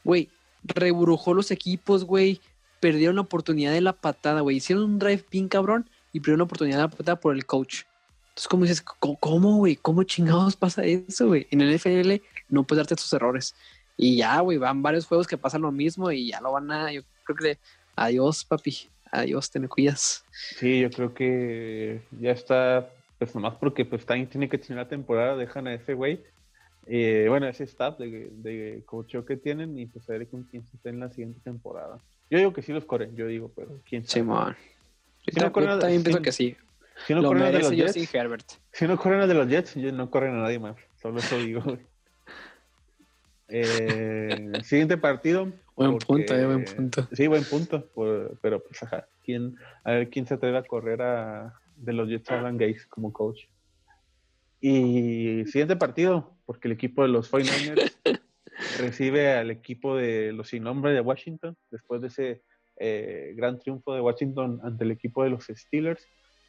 [0.04, 0.30] Güey,
[0.64, 2.42] reburujó los equipos, güey.
[2.82, 4.58] Perdieron la oportunidad de la patada, güey.
[4.58, 7.84] Hicieron un drive bien cabrón y perdieron la oportunidad de la patada por el coach.
[8.30, 8.82] Entonces, ¿cómo dices?
[8.82, 9.78] ¿Cómo, güey?
[9.78, 11.48] ¿Cómo chingados pasa eso, güey?
[11.52, 13.56] En el NFL no puedes darte estos errores.
[13.98, 16.92] Y ya, güey, van varios juegos que pasan lo mismo y ya lo van a,
[16.92, 17.60] yo creo que,
[17.96, 20.26] adiós, papi, adiós, te me cuidas.
[20.32, 22.90] Sí, yo creo que ya está,
[23.20, 26.20] pues nomás porque pues también tiene que tener la temporada, dejan a ese güey,
[26.88, 28.84] eh, bueno, ese staff de, de
[29.28, 32.00] que tienen y pues a ver con quién se está en la siguiente temporada.
[32.32, 34.56] Yo digo que sí los corren, yo digo, pero quién sabe.
[35.26, 36.56] Yo, también pienso que sí.
[37.06, 38.46] Si no corren de los Jets, Herbert.
[38.72, 40.78] Si no corren de los Jets, no corren a nadie más.
[41.02, 41.62] Solo eso digo.
[43.50, 45.52] eh, siguiente partido.
[45.76, 47.10] Buen punto, eh, buen punto.
[47.12, 47.90] Sí, buen punto.
[48.42, 49.08] pero pues ajá.
[49.26, 52.86] ¿quién, a ver quién se atreve a correr a, de los Jets a Alan Gates
[52.86, 53.42] como coach.
[54.62, 58.21] Y siguiente partido, porque el equipo de los 49ers
[58.78, 62.42] recibe al equipo de los sin nombre de Washington después de ese
[62.78, 66.04] eh, gran triunfo de Washington ante el equipo de los Steelers.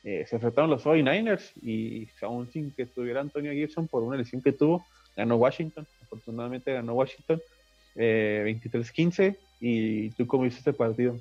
[0.05, 4.43] Eh, se enfrentaron los 49ers y aún sin que tuviera Antonio Gibson por una lesión
[4.43, 4.85] que tuvo,
[5.17, 5.87] ganó Washington.
[6.03, 7.41] Afortunadamente ganó Washington
[7.95, 9.21] 23-15.
[9.21, 11.17] Eh, ¿Y tú cómo viste este partido?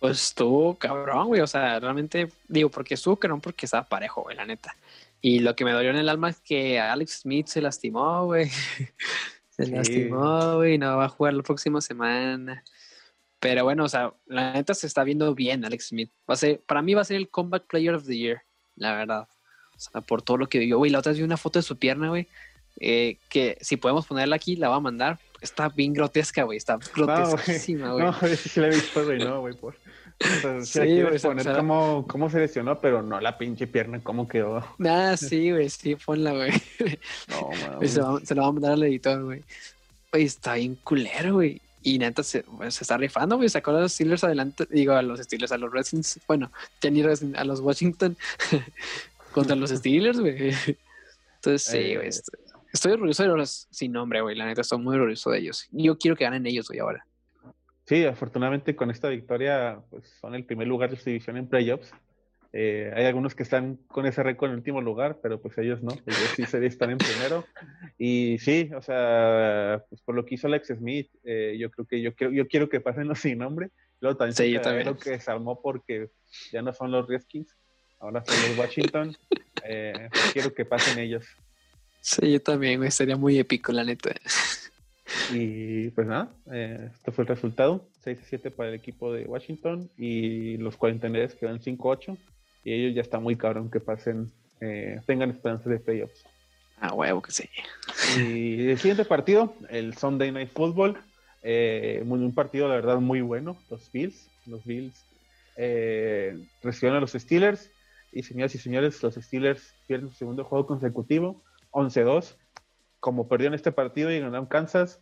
[0.00, 1.40] Pues estuvo cabrón, güey.
[1.40, 4.76] O sea, realmente digo, porque estuvo cabrón porque estaba parejo, güey, la neta.
[5.20, 8.50] Y lo que me dolió en el alma es que Alex Smith se lastimó, güey.
[9.56, 12.64] se lastimó, güey, no va a jugar la próxima semana.
[13.38, 16.10] Pero bueno, o sea, la neta se está viendo bien Alex Smith.
[16.28, 18.42] Va a ser, para mí va a ser el Comeback Player of the Year,
[18.74, 19.28] la verdad.
[19.76, 20.90] O sea, por todo lo que vivió, güey.
[20.90, 22.26] La otra vez vi una foto de su pierna, güey.
[22.80, 25.20] Eh, que si podemos ponerla aquí, la va a mandar.
[25.40, 26.58] Está bien grotesca, güey.
[26.58, 28.04] Está grotesquísima, güey.
[28.06, 29.18] No, no, sí la he visto, güey.
[29.18, 29.76] No, güey, por
[30.64, 31.18] sí, güey.
[31.18, 34.64] poner cómo, cómo, se lesionó, pero no la pinche pierna, cómo quedó.
[34.84, 36.52] Ah, sí, güey, sí, ponla, güey.
[37.28, 37.90] No, mames.
[37.90, 39.42] Se, se, la va a mandar al editor, güey.
[40.12, 41.60] Güey, está bien culero, güey.
[41.82, 43.48] Y neta se, se está rifando, güey.
[43.48, 46.50] Sacó a los Steelers adelante, digo, a los Steelers, a los Redskins, bueno,
[46.80, 48.16] tenía a los Washington
[49.32, 50.54] contra los Steelers, güey.
[51.36, 52.08] Entonces, sí, güey.
[52.08, 52.12] Eh.
[52.72, 54.34] Estoy, orgulloso de los sin nombre, güey.
[54.34, 55.68] La neta, estoy muy orgulloso de ellos.
[55.72, 57.06] Yo quiero que ganen ellos, güey, ahora.
[57.86, 61.92] Sí, afortunadamente con esta victoria pues, son el primer lugar de su división en playoffs.
[62.56, 65.90] Eh, hay algunos que están con ese récord en último lugar, pero pues ellos no,
[66.06, 67.44] ellos sí se están en primero.
[67.98, 72.00] Y sí, o sea, pues por lo que hizo Alex Smith, eh, yo creo que
[72.00, 73.70] yo quiero, yo quiero que pasen los sin nombre.
[74.00, 76.10] Luego también, sí, lo que se armó porque
[76.52, 77.56] ya no son los Redskins,
[77.98, 79.16] ahora son los Washington.
[79.64, 81.26] Eh, quiero que pasen ellos.
[82.00, 84.10] Sí, yo también, güey, sería muy épico, la neta.
[85.32, 87.86] Y pues nada, eh, esto fue el resultado.
[88.02, 92.16] 6 7 para el equipo de Washington y los 49 quedan 5-8
[92.64, 96.24] y ellos ya está muy cabrón que pasen, eh, tengan esperanza de playoffs.
[96.80, 97.48] Ah, huevo que sí.
[98.18, 100.98] Y el siguiente partido, el Sunday Night Football,
[101.42, 105.04] eh, un partido la verdad muy bueno, los Bills, los Bills
[105.56, 107.70] eh, recibieron a los Steelers
[108.12, 112.34] y señoras y señores, los Steelers pierden su segundo juego consecutivo, 11-2
[113.04, 114.98] como perdieron este partido y ganaron Kansas,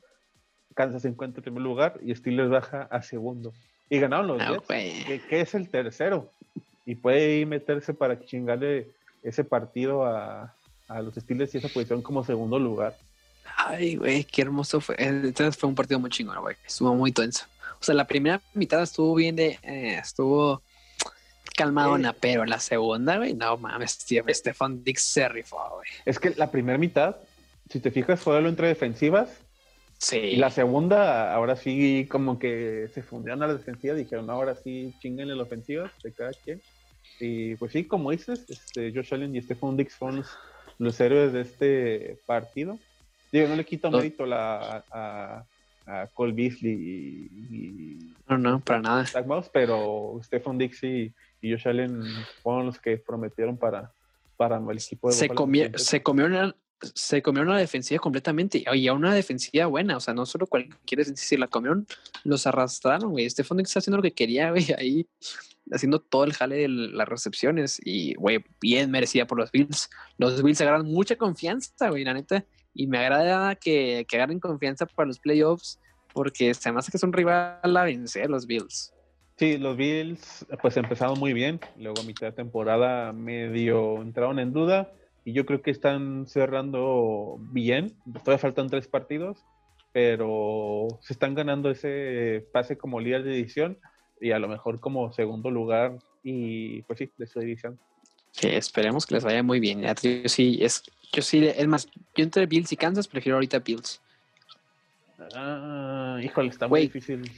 [0.74, 3.52] Kansas se encuentra en primer lugar y Steelers baja a segundo.
[3.88, 6.28] Y ganaron los ah, Jets, que, es el tercero.
[6.84, 8.88] Y puede meterse para chingarle
[9.22, 10.52] ese partido a,
[10.88, 12.96] los Steelers y esa posición como segundo lugar.
[13.56, 14.96] Ay, güey, qué hermoso fue.
[14.98, 16.56] Entonces fue un partido muy chingón, güey.
[16.66, 17.46] Estuvo muy tenso.
[17.80, 19.60] O sea, la primera mitad estuvo bien de.
[19.62, 20.60] Eh, estuvo
[21.56, 25.88] calmadona, eh, pero la segunda, güey, no mames, Stefan Dix se rifó, güey.
[26.04, 27.14] Es que la primera mitad
[27.72, 29.40] si te fijas, fue lo entre defensivas.
[29.96, 30.18] Sí.
[30.18, 34.92] Y la segunda, ahora sí, como que se fundieron a la defensiva, dijeron, ahora sí,
[35.00, 36.60] chinguenle la ofensiva de cada quien.
[37.18, 40.22] Y pues sí, como dices, este, Josh Allen y Stephon Dix fueron
[40.78, 42.78] los, héroes de este partido.
[43.30, 45.44] Digo, no le quito mérito la, a,
[45.86, 49.06] a Cole Beasley y, No, no, para nada.
[49.50, 52.02] pero Stephon Dix y, Josh Allen
[52.42, 53.92] fueron los que prometieron para,
[54.36, 56.54] para el equipo de se, comió, se comieron
[56.94, 61.04] se comieron una defensiva completamente y a una defensiva buena, o sea, no solo cualquier
[61.16, 61.86] si la comieron,
[62.24, 63.26] los arrastraron, güey.
[63.26, 65.06] Este fondo está haciendo lo que quería, güey, ahí
[65.70, 69.90] haciendo todo el jale de las recepciones y, güey, bien merecida por los Bills.
[70.18, 74.86] Los Bills agarran mucha confianza, güey, la neta, y me agrada que, que agarren confianza
[74.86, 75.78] para los playoffs
[76.12, 78.92] porque se me hace que es un rival a vencer los Bills.
[79.38, 84.52] Sí, los Bills pues empezaron muy bien, luego a mitad de temporada medio entraron en
[84.52, 84.92] duda
[85.24, 87.94] y yo creo que están cerrando bien.
[88.24, 89.44] Todavía faltan tres partidos,
[89.92, 93.78] pero se están ganando ese pase como líder de edición
[94.20, 97.78] y a lo mejor como segundo lugar y pues sí, de su división.
[98.32, 99.82] Sí, esperemos que les vaya muy bien.
[99.82, 104.00] Yo sí, es, yo sí, es más, yo entre Bills y Kansas prefiero ahorita Bills.
[105.34, 107.30] Ah, híjole, está muy difícil.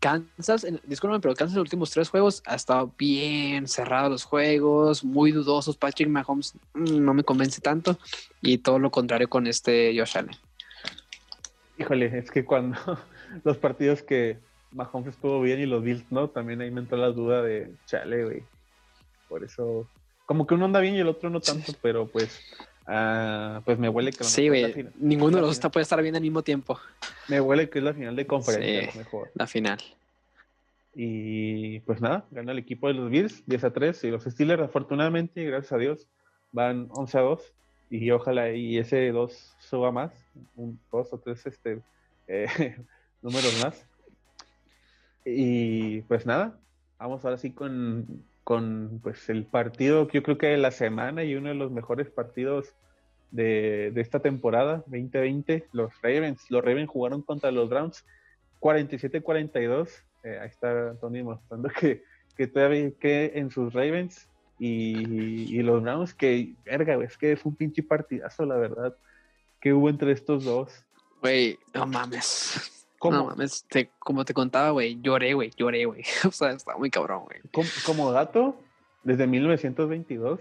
[0.00, 5.04] Kansas, disculpen, pero Kansas en los últimos tres juegos ha estado bien cerrados los juegos,
[5.04, 5.76] muy dudosos.
[5.76, 7.98] Patrick Mahomes mm, no me convence tanto
[8.40, 10.36] y todo lo contrario con este Josh Allen.
[11.78, 12.78] Híjole, es que cuando
[13.44, 14.38] los partidos que
[14.72, 18.24] Mahomes estuvo bien y los Bills no, también ahí me entró la duda de chale,
[18.24, 18.42] güey.
[19.28, 19.86] Por eso,
[20.24, 22.40] como que uno anda bien y el otro no tanto, pero pues
[22.92, 24.88] Ah, pues me huele que sí, güey.
[24.98, 26.80] Ninguno de los dos puede estar bien al mismo tiempo.
[27.28, 29.30] Me huele que es la final de conferencia, mejor.
[29.34, 29.78] La final.
[30.92, 34.62] Y pues nada, gana el equipo de los Bills 10 a 3 y los Steelers
[34.62, 36.08] afortunadamente, gracias a Dios,
[36.50, 37.52] van 11 a 2
[37.90, 40.10] y ojalá y ese 2 suba más,
[40.56, 41.80] un 2 o 3 este,
[42.26, 42.76] eh,
[43.22, 43.86] números más.
[45.24, 46.58] Y pues nada,
[46.98, 51.22] vamos ahora sí con, con pues el partido que yo creo que de la semana
[51.22, 52.74] y uno de los mejores partidos
[53.30, 56.50] de, de, esta temporada 2020, los Ravens.
[56.50, 58.04] Los Ravens jugaron contra los Browns
[58.58, 62.02] 47-42 eh, ahí está Tony mostrando que,
[62.36, 64.26] que todavía que en sus Ravens
[64.58, 68.96] y, y, los Browns, que, verga, es que fue un pinche partidazo, la verdad,
[69.60, 70.84] que hubo entre estos dos.
[71.20, 72.79] Güey, no mames.
[73.00, 73.16] ¿Cómo?
[73.16, 76.04] No mames, te, como te contaba, güey, lloré, güey, lloré, güey.
[76.28, 77.40] O sea, está muy cabrón, güey.
[77.50, 78.54] Como, como, dato,
[79.02, 80.38] desde 1922,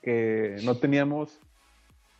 [0.00, 1.38] que no teníamos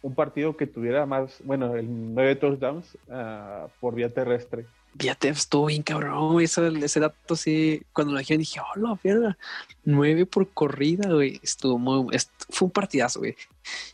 [0.02, 4.66] un partido que tuviera más, bueno, el nueve touchdowns uh, por vía terrestre.
[4.98, 9.38] Fíjate, estuvo bien cabrón, Eso, ese dato sí, cuando lo dijeron dije, oh, la mierda,
[9.84, 12.14] nueve por corrida, güey, estuvo muy,
[12.50, 13.36] fue un partidazo, güey.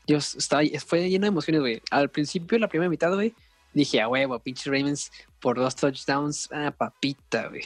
[0.08, 1.82] Yo estaba, fue lleno de emociones, güey.
[1.92, 3.32] Al principio, la primera mitad, güey,
[3.74, 5.10] dije, a huevo, pinche Ravens
[5.40, 7.62] por dos touchdowns, ah, papita, güey.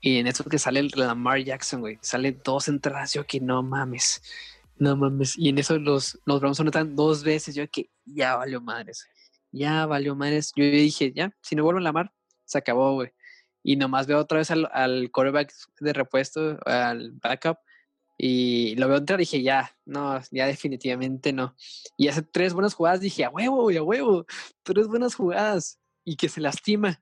[0.00, 4.22] Y en eso que sale Lamar Jackson, güey, sale dos entradas, yo que no mames,
[4.76, 5.36] no mames.
[5.36, 9.06] Y en eso los, los Browns anotan dos veces, yo que ya valió madres,
[9.50, 10.52] ya valió madres.
[10.54, 12.12] Yo dije, ya, si no vuelvo a Lamar,
[12.44, 13.10] se acabó, güey.
[13.64, 17.58] Y nomás veo otra vez al, al quarterback de repuesto, al backup,
[18.20, 21.54] y lo veo entrar y dije, ya, no, ya definitivamente no.
[21.96, 24.26] Y hace tres buenas jugadas, dije, a huevo, güey, a huevo,
[24.64, 25.78] tres buenas jugadas.
[26.04, 27.00] Y que se lastima.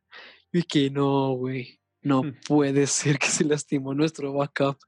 [0.52, 2.40] Y que no, güey, no hmm.
[2.46, 4.78] puede ser que se lastimó nuestro backup.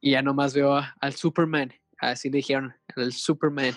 [0.00, 3.74] Y ya nomás veo al Superman, así le dijeron, al Superman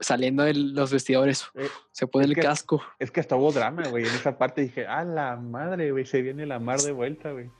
[0.00, 2.82] saliendo de los vestidores, eh, se pone el casco.
[2.98, 4.06] Es que hasta hubo drama, güey.
[4.06, 7.50] En esa parte dije, ah, la madre, güey, se viene la mar de vuelta, güey.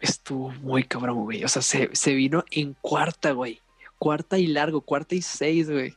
[0.00, 1.44] Estuvo muy cabrón, güey.
[1.44, 3.60] O sea, se, se vino en cuarta, güey.
[3.98, 5.94] Cuarta y largo, cuarta y seis, güey.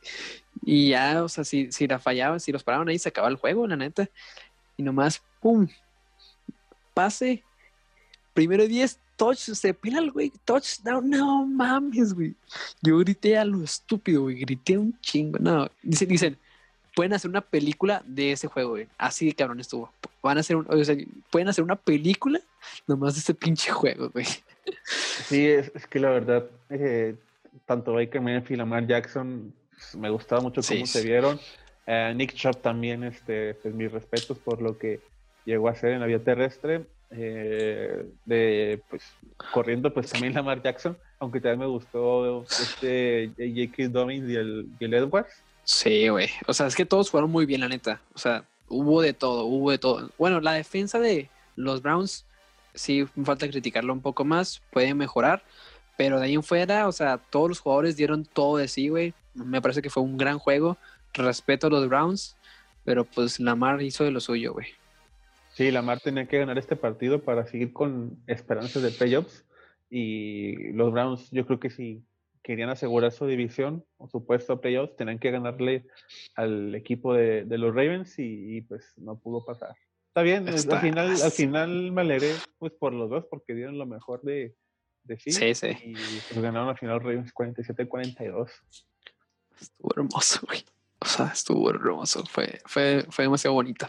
[0.62, 3.38] Y ya, o sea, si, si la fallaban, si los paraban ahí, se acababa el
[3.38, 4.08] juego, la neta.
[4.76, 5.68] Y nomás, ¡pum!
[6.92, 7.42] Pase.
[8.34, 12.34] Primero 10, touch, se pila el güey, touchdown, no mames, güey.
[12.82, 15.38] Yo grité a lo estúpido, güey, grité un chingo.
[15.38, 16.38] No, dicen, dicen,
[16.94, 18.88] pueden hacer una película de ese juego, güey.
[18.98, 19.92] Así de cabrón estuvo.
[20.22, 20.96] Van a hacer un, o sea,
[21.30, 22.40] pueden hacer una película
[22.86, 24.26] nomás de ese pinche juego, güey.
[25.26, 27.16] Sí, es, que la verdad, eh,
[27.66, 31.38] tanto Baker Mayfield y Lamar Jackson, pues, me gustaba mucho cómo se vieron.
[31.86, 35.00] Eh, Nick Chubb también, este, pues mis respetos por lo que
[35.44, 36.86] llegó a hacer en la vía terrestre.
[37.16, 39.04] Eh, de pues
[39.52, 43.88] corriendo pues también Lamar Jackson, aunque también me gustó este J.K.
[43.88, 45.44] Dobbins y el, y el Edwards.
[45.64, 46.28] Sí, güey.
[46.46, 48.00] O sea, es que todos fueron muy bien, la neta.
[48.14, 50.10] O sea, hubo de todo, hubo de todo.
[50.18, 52.26] Bueno, la defensa de los Browns,
[52.74, 55.42] sí, falta criticarlo un poco más, puede mejorar.
[55.96, 59.14] Pero de ahí en fuera, o sea, todos los jugadores dieron todo de sí, güey.
[59.34, 60.76] Me parece que fue un gran juego.
[61.12, 62.36] Respeto a los Browns,
[62.84, 64.66] pero pues Lamar hizo de lo suyo, güey.
[65.54, 69.44] Sí, Lamar tenía que ganar este partido para seguir con esperanzas de playoffs.
[69.88, 72.02] Y los Browns, yo creo que si
[72.44, 75.86] querían asegurar su división o su puesto a playoffs, tenían que ganarle
[76.36, 79.74] al equipo de, los Ravens y, pues no pudo pasar.
[80.08, 83.86] Está bien, al final, al final me alegré pues por los dos porque dieron lo
[83.86, 84.54] mejor de,
[85.02, 85.32] de sí.
[85.32, 85.68] Sí, sí.
[85.82, 88.50] Y pues ganaron al final Ravens 47-42.
[89.60, 90.64] Estuvo hermoso, güey.
[91.00, 92.24] O sea, estuvo hermoso.
[92.26, 93.86] Fue, fue, fue demasiado bonito.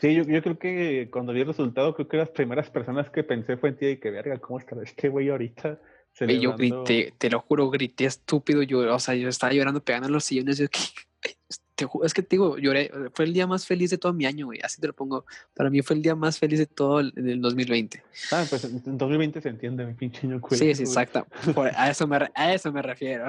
[0.00, 3.22] Sí, yo, yo, creo que cuando vi el resultado, creo que las primeras personas que
[3.22, 5.78] pensé fue en ti y que verga, ¿cómo está este güey ahorita?
[6.20, 8.62] Yo grité, te lo juro, grité estúpido.
[8.62, 10.58] Yo, o sea, yo estaba llorando, pegando en los sillones.
[10.58, 10.66] Yo,
[11.74, 12.90] te, es que te digo, lloré.
[13.14, 14.60] Fue el día más feliz de todo mi año, güey.
[14.62, 15.24] Así te lo pongo.
[15.54, 18.02] Para mí fue el día más feliz de todo el, el 2020.
[18.30, 21.26] Ah, pues en 2020 se entiende, mi pinche año Sí, sí, exacto.
[21.74, 23.26] a, eso me, a eso me refiero.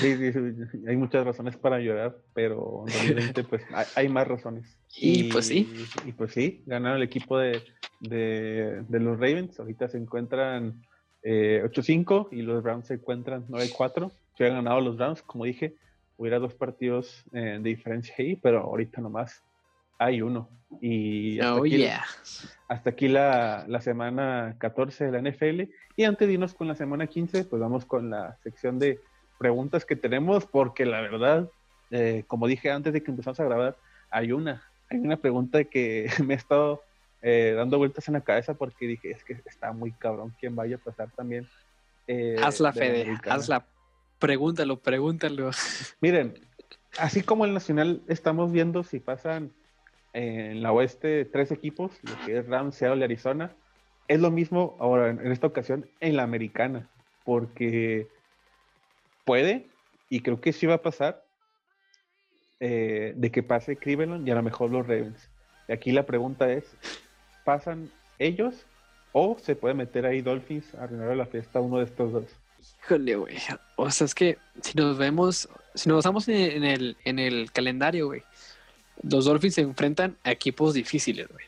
[0.00, 0.38] Sí, sí,
[0.86, 3.62] hay muchas razones para llorar, pero realmente pues
[3.96, 4.76] hay, más razones.
[4.96, 5.70] Y, pues sí.
[6.06, 7.62] Y, pues sí, ganaron el equipo de,
[8.00, 9.60] de, los Ravens.
[9.60, 10.82] Ahorita se encuentran
[11.30, 14.10] eh, 8-5 y los Browns se encuentran 9-4.
[14.34, 15.74] Si hubieran ganado los Browns, como dije,
[16.16, 19.42] hubiera dos partidos eh, de diferencia ahí, pero ahorita nomás
[19.98, 20.48] hay uno.
[20.80, 22.04] Y hasta oh, aquí, yeah.
[22.68, 25.70] hasta aquí la, la, semana 14 de la NFL.
[25.96, 28.98] Y antes de irnos con la semana 15, pues vamos con la sección de
[29.38, 31.50] preguntas que tenemos, porque la verdad,
[31.90, 33.76] eh, como dije antes de que empezamos a grabar,
[34.10, 36.82] hay una, hay una pregunta que me he estado
[37.22, 40.76] eh, dando vueltas en la cabeza porque dije, es que está muy cabrón quién vaya
[40.76, 41.48] a pasar también.
[42.06, 43.66] Eh, hazla, Fede, hazla.
[44.18, 45.50] Pregúntalo, pregúntalo.
[46.00, 46.34] Miren,
[46.98, 49.52] así como el Nacional estamos viendo si pasan
[50.12, 53.52] en la oeste tres equipos, lo que es Rams, Seattle y Arizona,
[54.08, 56.88] es lo mismo ahora en esta ocasión en la americana,
[57.24, 58.08] porque
[59.24, 59.66] puede,
[60.08, 61.22] y creo que sí va a pasar,
[62.60, 65.30] eh, de que pase Cleveland y a lo mejor los Ravens.
[65.68, 66.76] Y aquí la pregunta es,
[67.48, 68.66] ¿pasan ellos
[69.12, 72.24] o se puede meter ahí Dolphins a arruinar la fiesta uno de estos dos?
[72.84, 73.38] Híjole, güey.
[73.76, 78.08] O sea, es que si nos vemos, si nos basamos en el, en el calendario,
[78.08, 78.22] güey,
[79.02, 81.46] los Dolphins se enfrentan a equipos difíciles, güey.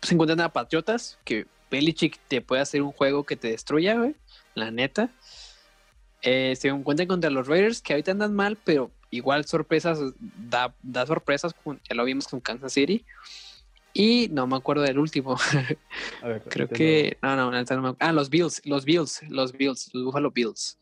[0.00, 4.14] Se encuentran a Patriotas, que Belichick te puede hacer un juego que te destruya, güey,
[4.54, 5.10] la neta.
[6.22, 11.04] Eh, se encuentran contra los Raiders, que ahorita andan mal, pero igual sorpresas, da, da
[11.04, 13.04] sorpresas, ya lo vimos con Kansas City.
[13.96, 15.38] Y no me acuerdo del último.
[16.50, 17.16] Creo que.
[17.22, 20.76] No, no, no, Ah, los Bills, los Bills, los Bills, los Buffalo Bills.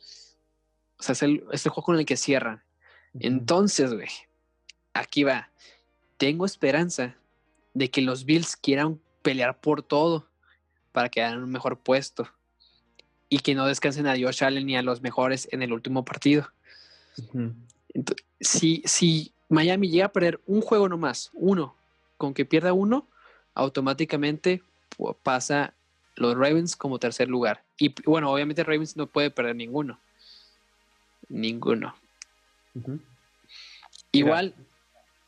[0.98, 2.62] O sea, es el, es el juego con el que cierran.
[3.20, 4.08] Entonces, güey,
[4.94, 5.50] aquí va.
[6.16, 7.14] Tengo esperanza
[7.74, 10.26] de que los Bills quieran pelear por todo
[10.92, 12.28] para quedar en un mejor puesto
[13.28, 16.50] y que no descansen a Josh Allen ni a los mejores en el último partido.
[18.40, 21.76] si, si Miami llega a perder un juego nomás, uno,
[22.22, 23.08] con que pierda uno,
[23.52, 24.62] automáticamente
[25.24, 25.74] pasa
[26.14, 27.64] los Ravens como tercer lugar.
[27.76, 29.98] Y bueno, obviamente Ravens no puede perder ninguno.
[31.28, 31.96] Ninguno.
[34.12, 34.54] Igual,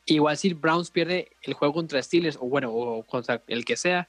[0.07, 4.09] igual si Browns pierde el juego contra Steelers, o bueno, o contra el que sea,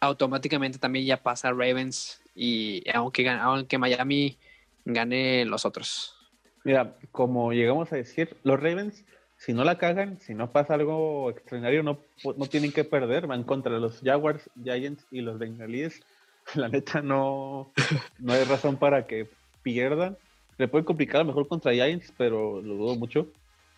[0.00, 4.38] automáticamente también ya pasa Ravens y aunque, aunque Miami
[4.86, 6.16] gane los otros.
[6.64, 9.04] Mira, como llegamos a decir, los Ravens
[9.44, 11.98] si no la cagan, si no pasa algo extraordinario, no,
[12.36, 13.26] no tienen que perder.
[13.26, 16.00] Van contra los Jaguars, Giants y los Bengalíes.
[16.54, 17.72] La neta, no,
[18.20, 19.28] no hay razón para que
[19.64, 20.16] pierdan.
[20.58, 23.26] Le puede complicar a lo mejor contra Giants, pero lo dudo mucho.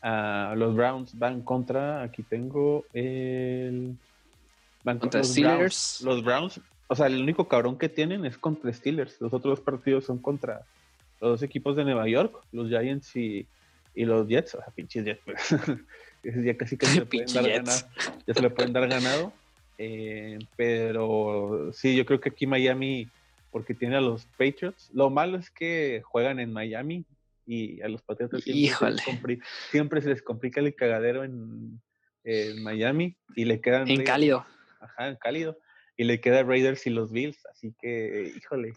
[0.02, 3.96] Uh, los Browns van contra, aquí tengo el...
[4.82, 6.02] Van contra, los Steelers.
[6.02, 9.18] los Browns, o sea, el único cabrón que tienen es contra Steelers.
[9.18, 10.66] Los otros partidos son contra
[11.22, 13.46] los dos equipos de Nueva York, los Giants y,
[13.94, 15.38] y los Jets, o sea, pinches Jets, pues,
[16.44, 17.88] ya casi que se le pueden dar ganado,
[18.26, 19.32] ya se le pueden dar ganado.
[19.76, 23.08] Eh, pero sí, yo creo que aquí Miami,
[23.50, 27.04] porque tiene a los Patriots, lo malo es que juegan en Miami
[27.46, 28.42] y a los Patriots
[29.70, 31.80] siempre, Se, les complica el cagadero en,
[32.62, 33.86] Miami y le quedan...
[33.90, 34.46] En cálido.
[34.80, 35.58] Ajá, en cálido.
[35.94, 38.72] Y le queda Raiders y los Bills, así que, híjole.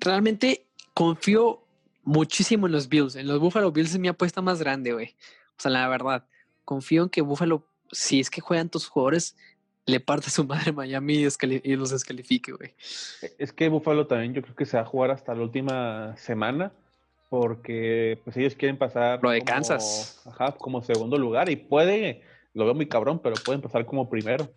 [0.00, 1.64] Realmente confío
[2.02, 3.16] muchísimo en los Bills.
[3.16, 5.14] En los Buffalo Bills es mi apuesta más grande, güey.
[5.56, 6.26] O sea, la verdad,
[6.64, 9.36] confío en que Buffalo, si es que juegan tus jugadores,
[9.86, 12.74] le parte a su madre Miami y, los descalifique, güey.
[13.38, 16.72] Es que Buffalo también yo creo que se va a jugar hasta la última semana
[17.28, 22.20] porque pues ellos quieren pasar lo de Kansas ajá, como segundo lugar y puede
[22.52, 24.52] lo veo muy cabrón pero pueden pasar como primero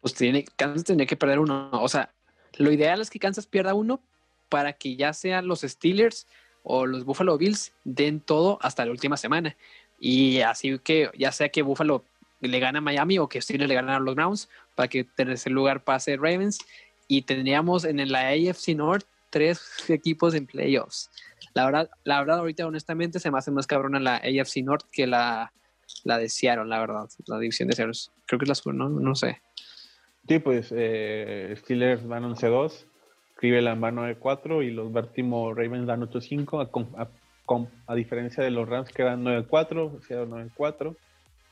[0.00, 2.14] pues tiene Kansas tiene que perder uno o sea
[2.56, 4.00] lo ideal es que Kansas pierda uno
[4.48, 6.28] para que ya sean los Steelers
[6.64, 9.56] o los Buffalo Bills den todo hasta la última semana.
[10.00, 12.04] Y así que ya sea que Buffalo
[12.40, 15.50] le gana a Miami o que Steelers le ganan a los Browns para que ese
[15.50, 16.58] lugar pase Ravens.
[17.06, 21.10] Y tendríamos en la AFC North tres equipos en playoffs.
[21.52, 25.06] La verdad, la verdad, ahorita honestamente se me hace más cabrona la AFC North que
[25.06, 25.52] la,
[26.02, 27.98] la de la verdad, la división de Seattle.
[28.26, 28.88] Creo que es la ¿no?
[28.88, 29.40] No sé.
[30.26, 32.86] Sí, pues eh, Steelers van 11-2,
[33.44, 36.66] Cleveland va 9-4 y los Baltimore Ravens dan 8-5,
[36.96, 37.08] a,
[37.86, 40.96] a, diferencia de los Rams que van 9-4, Seattle 9-4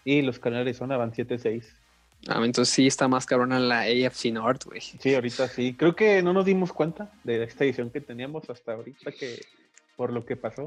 [0.06, 1.64] y los Canales de Arizona van 7-6.
[2.28, 4.80] Ah, entonces sí está más cabrona la AFC North, güey.
[4.80, 5.74] Sí, ahorita sí.
[5.74, 9.40] Creo que no nos dimos cuenta de esta edición que teníamos hasta ahorita que
[9.94, 10.64] por lo que pasó.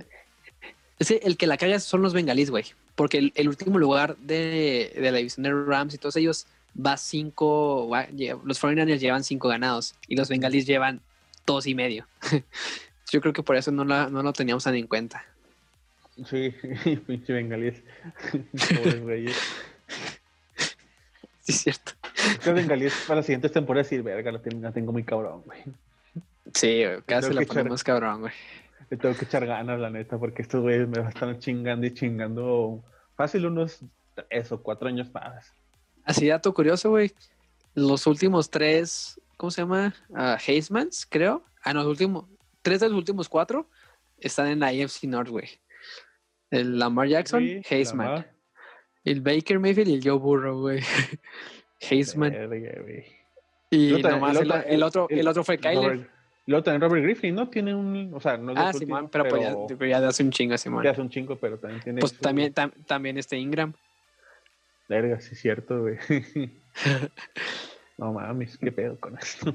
[0.99, 2.65] Sí, el que la caga son los bengalíes, güey.
[2.93, 6.45] Porque el, último lugar de, de, la división de Rams y todos ellos
[6.77, 7.89] va cinco,
[8.43, 11.01] los 49ers llevan cinco ganados y los bengalíes llevan
[11.45, 12.07] dos y medio.
[13.11, 15.23] Yo creo que por eso no, no lo teníamos tan en cuenta.
[16.23, 16.51] Sí,
[17.07, 17.83] pinche bengalíes.
[21.47, 21.91] Sí, es cierto.
[22.27, 25.61] Este bengalíes para las siguientes temporadas y verga, la tengo, tengo muy cabrón, güey.
[26.55, 28.33] Sí, casi la ponemos cabrón, güey.
[28.89, 31.85] Le tengo que echar ganas, la neta, porque estos güeyes me van a estar chingando
[31.85, 32.83] y chingando
[33.15, 33.81] fácil unos
[34.31, 35.53] eso, cuatro años más.
[36.03, 37.13] Así, dato curioso, güey.
[37.75, 39.93] Los últimos tres, ¿cómo se llama?
[40.09, 40.35] Uh,
[41.09, 41.43] creo.
[41.63, 42.25] Ah, no, los últimos,
[42.61, 43.69] tres de los últimos cuatro
[44.19, 45.49] están en la AFC North, güey.
[46.51, 48.25] El Lamar Jackson, Hazeman.
[49.03, 50.81] El Baker Mayfield y el Joe Burrow, güey.
[51.81, 52.33] Hazeman.
[53.69, 56.07] Y nomás el, otro, el otro fue Kyler.
[56.47, 57.49] Y luego también Robert Griffin, ¿no?
[57.49, 58.13] Tiene un.
[58.13, 59.41] O sea, no es Ah, Simón, pero, pues
[59.89, 60.83] ya, ya hace un chingo, Simón.
[60.83, 61.99] Ya hace un chingo, pero también tiene.
[62.01, 63.73] Pues también, también este Ingram.
[64.87, 65.97] Verga, sí, cierto, güey.
[67.97, 69.53] No mames, qué pedo con esto.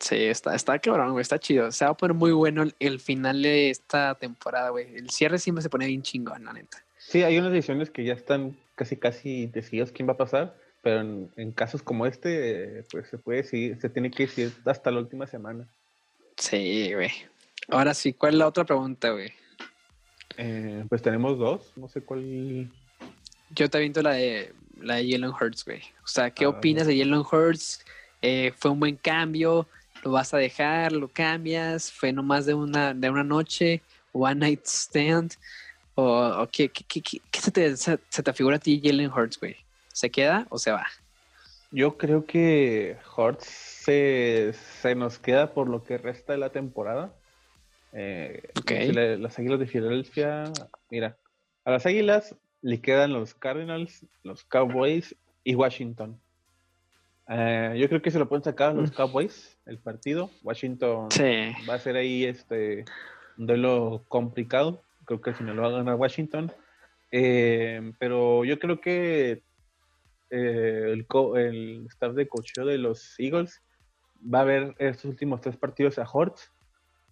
[0.00, 1.70] Sí, está, está cabrón, güey, está chido.
[1.72, 4.94] Se va a poner muy bueno el, final de esta temporada, güey.
[4.94, 6.82] El cierre siempre se pone bien chingón, la neta.
[6.98, 11.00] Sí, hay unas decisiones que ya están casi casi decididas quién va a pasar, pero
[11.00, 15.26] en, casos como este, pues se puede decir, se tiene que decir hasta la última
[15.26, 15.66] semana.
[16.36, 17.10] Sí, güey.
[17.68, 19.32] Ahora sí, ¿cuál es la otra pregunta, güey?
[20.36, 22.70] Eh, pues tenemos dos, no sé cuál.
[23.50, 25.82] Yo te aviento la de la de Jalen Hurts, güey.
[26.04, 27.84] O sea, ¿qué ah, opinas de Jalen Hurts?
[28.22, 29.66] Eh, ¿Fue un buen cambio?
[30.02, 30.92] ¿Lo vas a dejar?
[30.92, 31.90] ¿Lo cambias?
[31.90, 33.82] ¿Fue nomás de una, de una noche?
[34.12, 35.34] ¿One night stand?
[35.94, 36.70] ¿O, qué,
[37.32, 39.56] se, te, se, te figura a ti Jalen Hurts, güey?
[39.92, 40.86] ¿Se queda o se va?
[41.70, 47.14] Yo creo que Hurts se, se nos queda por lo que resta de la temporada.
[47.92, 48.42] Eh,
[49.18, 50.44] las Águilas de Filadelfia,
[50.90, 51.16] mira,
[51.64, 56.20] a las Águilas le quedan los Cardinals, los Cowboys y Washington.
[57.28, 58.90] Eh, yo creo que se lo pueden sacar los.
[58.92, 60.30] Cowboys, el partido.
[60.42, 61.08] Washington
[61.68, 62.84] va a ser ahí este
[63.36, 64.82] un duelo complicado.
[65.04, 66.52] Creo que si no lo va a ganar Washington.
[67.10, 69.42] Eh, pero yo creo que
[70.30, 73.62] el, el, staff de cocheo de los Eagles
[74.22, 76.50] va a ver estos últimos tres partidos a Hortz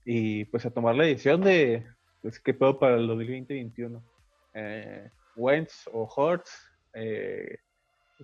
[0.05, 1.87] y pues a tomar la decisión de
[2.23, 4.03] pues, qué puedo para el 2020-2021.
[4.55, 6.51] Eh, Wentz o Hortz,
[6.95, 7.59] eh,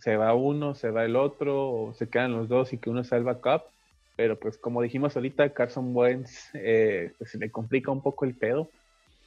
[0.01, 3.05] se va uno, se va el otro, o se quedan los dos y que uno
[3.05, 3.69] salva backup.
[4.17, 8.35] Pero pues como dijimos ahorita, Carson Wentz eh, pues, se le complica un poco el
[8.35, 8.71] pedo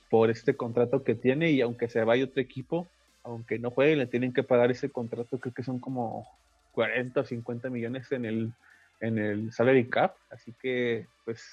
[0.10, 2.88] por este contrato que tiene y aunque se vaya otro equipo,
[3.24, 6.28] aunque no juegue, le tienen que pagar ese contrato, creo que son como
[6.74, 8.54] 40 o 50 millones en el,
[9.00, 10.16] en el salary cap.
[10.30, 11.44] Así que pues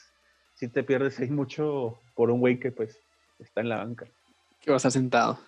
[0.54, 2.98] si te pierdes ahí mucho por un güey que pues
[3.38, 4.06] está en la banca.
[4.60, 5.38] Que va a.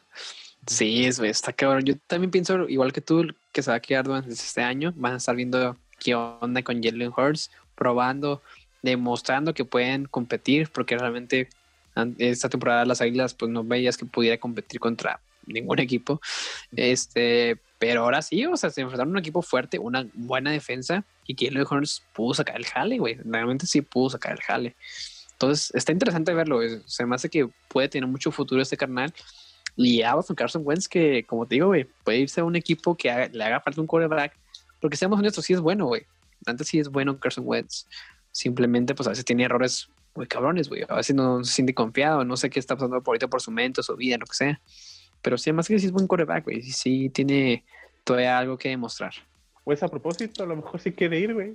[0.66, 1.84] Sí, es, está cabrón.
[1.84, 4.92] Yo también pienso, igual que tú, que se va a quedar durante este año.
[4.96, 8.42] Van a estar viendo qué onda con Jalen Hurts, probando,
[8.82, 11.48] demostrando que pueden competir, porque realmente
[12.18, 16.20] esta temporada las Águilas, pues no veías que pudiera competir contra ningún equipo.
[16.74, 21.04] Este, pero ahora sí, o sea, se enfrentaron a un equipo fuerte, una buena defensa
[21.26, 23.18] y Jalen Hurts pudo sacar el jale, güey.
[23.24, 24.76] Realmente sí pudo sacar el jale.
[25.32, 26.60] Entonces, está interesante verlo.
[26.86, 29.12] Se me hace que puede tener mucho futuro este carnal.
[29.76, 32.96] Y vamos con Carson Wentz, que como te digo, güey, puede irse a un equipo
[32.96, 34.36] que le haga falta un quarterback.
[34.80, 36.06] Porque seamos honestos, sí es bueno, güey.
[36.46, 37.86] Antes sí es bueno Carson Wentz.
[38.30, 40.84] Simplemente, pues a veces tiene errores muy cabrones, güey.
[40.88, 43.50] A veces no se siente confiado, no sé qué está pasando por ahorita por su
[43.50, 44.60] mente, su vida, lo que sea.
[45.22, 46.62] Pero sí, además que sí es buen quarterback, güey.
[46.62, 47.64] Sí, sí tiene
[48.04, 49.14] todavía algo que demostrar.
[49.64, 51.54] Pues a propósito, a lo mejor sí quiere ir, güey.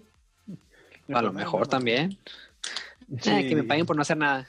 [1.14, 2.18] A lo mejor también.
[3.26, 4.48] Ah, que me paguen por no hacer nada.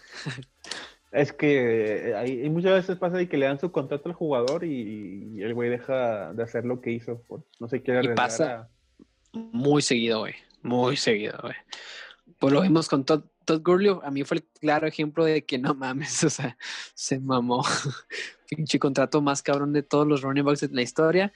[1.10, 5.42] Es que hay, muchas veces pasa de que le dan su contrato al jugador y,
[5.42, 7.22] el güey deja de hacer lo que hizo.
[7.58, 8.00] no sé qué.
[8.02, 8.68] Y pasa
[9.32, 10.34] muy seguido, güey.
[10.62, 11.54] Muy seguido, güey.
[12.38, 13.96] Pues lo vimos con Todd, Todd Gurley.
[14.02, 16.56] A mí fue el claro ejemplo de que no mames, o sea,
[16.94, 17.64] se mamó.
[18.48, 21.32] Pinche contrato más cabrón de todos los running backs de la historia.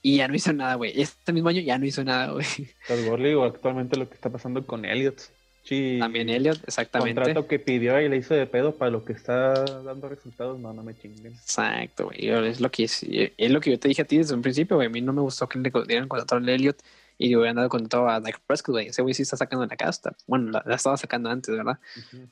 [0.00, 1.00] Y ya no hizo nada, güey.
[1.00, 2.46] Este mismo año ya no hizo nada, güey.
[2.88, 5.22] Todd Gurley o actualmente lo que está pasando con Elliot.
[5.62, 7.22] Sí, También Elliot, exactamente.
[7.22, 10.72] Contrato que pidió y le hizo de pedo para lo que está dando resultados, no,
[10.72, 11.34] no me chinguen.
[11.34, 12.28] Exacto, güey.
[12.28, 14.88] Es lo que es, lo que yo te dije a ti desde un principio, güey.
[14.88, 16.82] A mí no me gustó que le dieran contrato a Elliot
[17.16, 18.88] y le hubieran dado contrato a Dak Prescott, güey.
[18.88, 20.16] Ese güey sí está sacando la casta.
[20.26, 21.78] Bueno, la, estaba sacando antes, ¿verdad?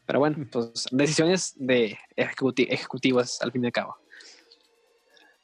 [0.07, 3.97] Pero bueno, pues decisiones de ejecutivas al fin y al cabo.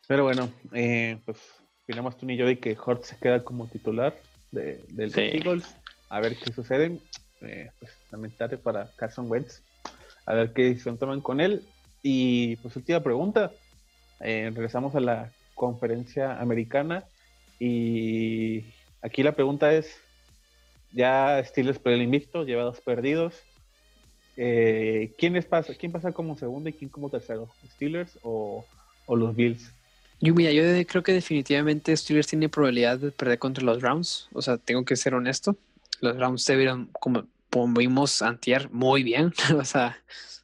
[0.08, 1.38] Pero bueno, eh, pues
[1.84, 4.16] opinamos tú y yo de que Hort se queda como titular
[4.50, 5.64] de, del Eagles.
[6.08, 7.00] A ver qué sucede.
[7.42, 9.62] Eh, pues, lamentable para Carson Wentz.
[10.24, 11.62] A ver qué decisión toman con él.
[12.02, 13.52] Y pues última pregunta.
[14.20, 17.04] Eh, regresamos a la conferencia americana
[17.58, 18.64] y
[19.02, 19.98] aquí la pregunta es,
[20.92, 23.34] ya Steelers por el invicto, lleva dos perdidos.
[24.36, 27.48] Eh, ¿quién, pasa, ¿Quién pasa como segundo y quién como tercero?
[27.74, 28.64] ¿Steelers o,
[29.06, 29.72] o los Bills?
[30.20, 34.28] Yo, mira, yo creo que definitivamente Steelers tiene probabilidad de perder contra los Browns.
[34.32, 35.56] O sea, tengo que ser honesto.
[36.00, 37.26] Los Browns se vieron, como,
[37.74, 39.32] vimos antier, muy bien.
[39.58, 39.98] o sea,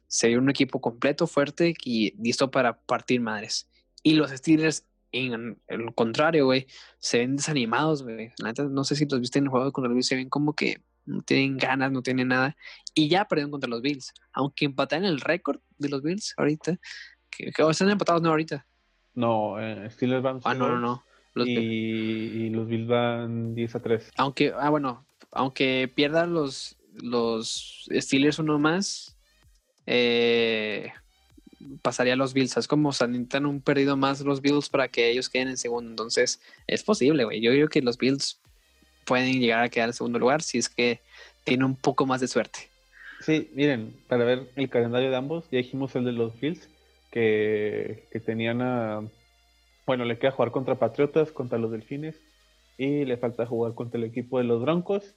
[0.07, 3.69] se vio un equipo completo, fuerte y listo para partir madres.
[4.03, 6.67] Y los Steelers, en el contrario, güey,
[6.99, 8.31] se ven desanimados, güey.
[8.69, 10.81] No sé si los viste en el juego contra los Bills, se ven como que
[11.05, 12.55] no tienen ganas, no tienen nada.
[12.93, 14.13] Y ya perdieron contra los Bills.
[14.31, 16.79] Aunque empataron el récord de los Bills ahorita.
[17.29, 18.65] Que, que están empatados no ahorita.
[19.15, 20.39] No, eh, Steelers van.
[20.43, 21.03] Ah, no, no, no.
[21.35, 24.11] Los y, los Bills van 10 a 3.
[24.17, 29.17] Aunque, ah, bueno, aunque pierdan los, los Steelers uno más,
[29.85, 30.91] eh,
[31.81, 32.57] pasaría a los Bills.
[32.57, 35.89] Es como se necesitan un perdido más los Bills para que ellos queden en segundo.
[35.89, 37.41] Entonces, es posible, güey.
[37.41, 38.39] Yo creo que los Bills
[39.05, 41.01] pueden llegar a quedar en segundo lugar si es que
[41.43, 42.69] tiene un poco más de suerte.
[43.21, 46.69] Sí, miren, para ver el calendario de ambos, ya dijimos el de los Bills,
[47.11, 49.01] que, que tenían a...
[49.85, 52.15] Bueno, le queda jugar contra Patriotas, contra los Delfines,
[52.77, 55.15] y le falta jugar contra el equipo de los Broncos.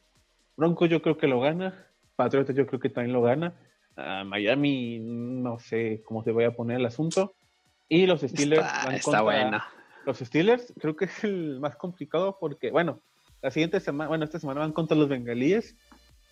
[0.56, 1.86] Broncos yo creo que lo gana,
[2.16, 3.54] Patriotas yo creo que también lo gana.
[4.26, 7.34] Miami no sé cómo se vaya a poner el asunto.
[7.88, 9.68] Y los Steelers está, está buena.
[10.04, 13.00] Los Steelers creo que es el más complicado porque, bueno,
[13.42, 15.76] la siguiente semana, bueno, esta semana van contra los Bengalíes,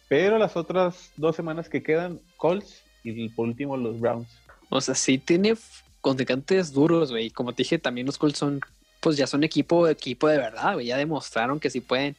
[0.09, 4.29] pero las otras dos semanas que quedan, Colts y por último los Browns.
[4.71, 5.55] O sea, sí tiene
[6.01, 7.31] contrincantes duros, güey.
[7.31, 8.61] Como te dije, también los Colts son,
[9.01, 10.87] pues ya son equipo, equipo de verdad, güey.
[10.87, 12.17] Ya demostraron que sí pueden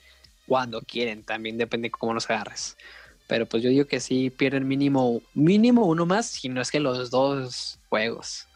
[0.48, 1.24] cuando quieren.
[1.24, 2.78] También depende cómo los agarres.
[3.28, 6.80] Pero pues yo digo que sí pierden mínimo, mínimo uno más, si no es que
[6.80, 8.48] los dos juegos.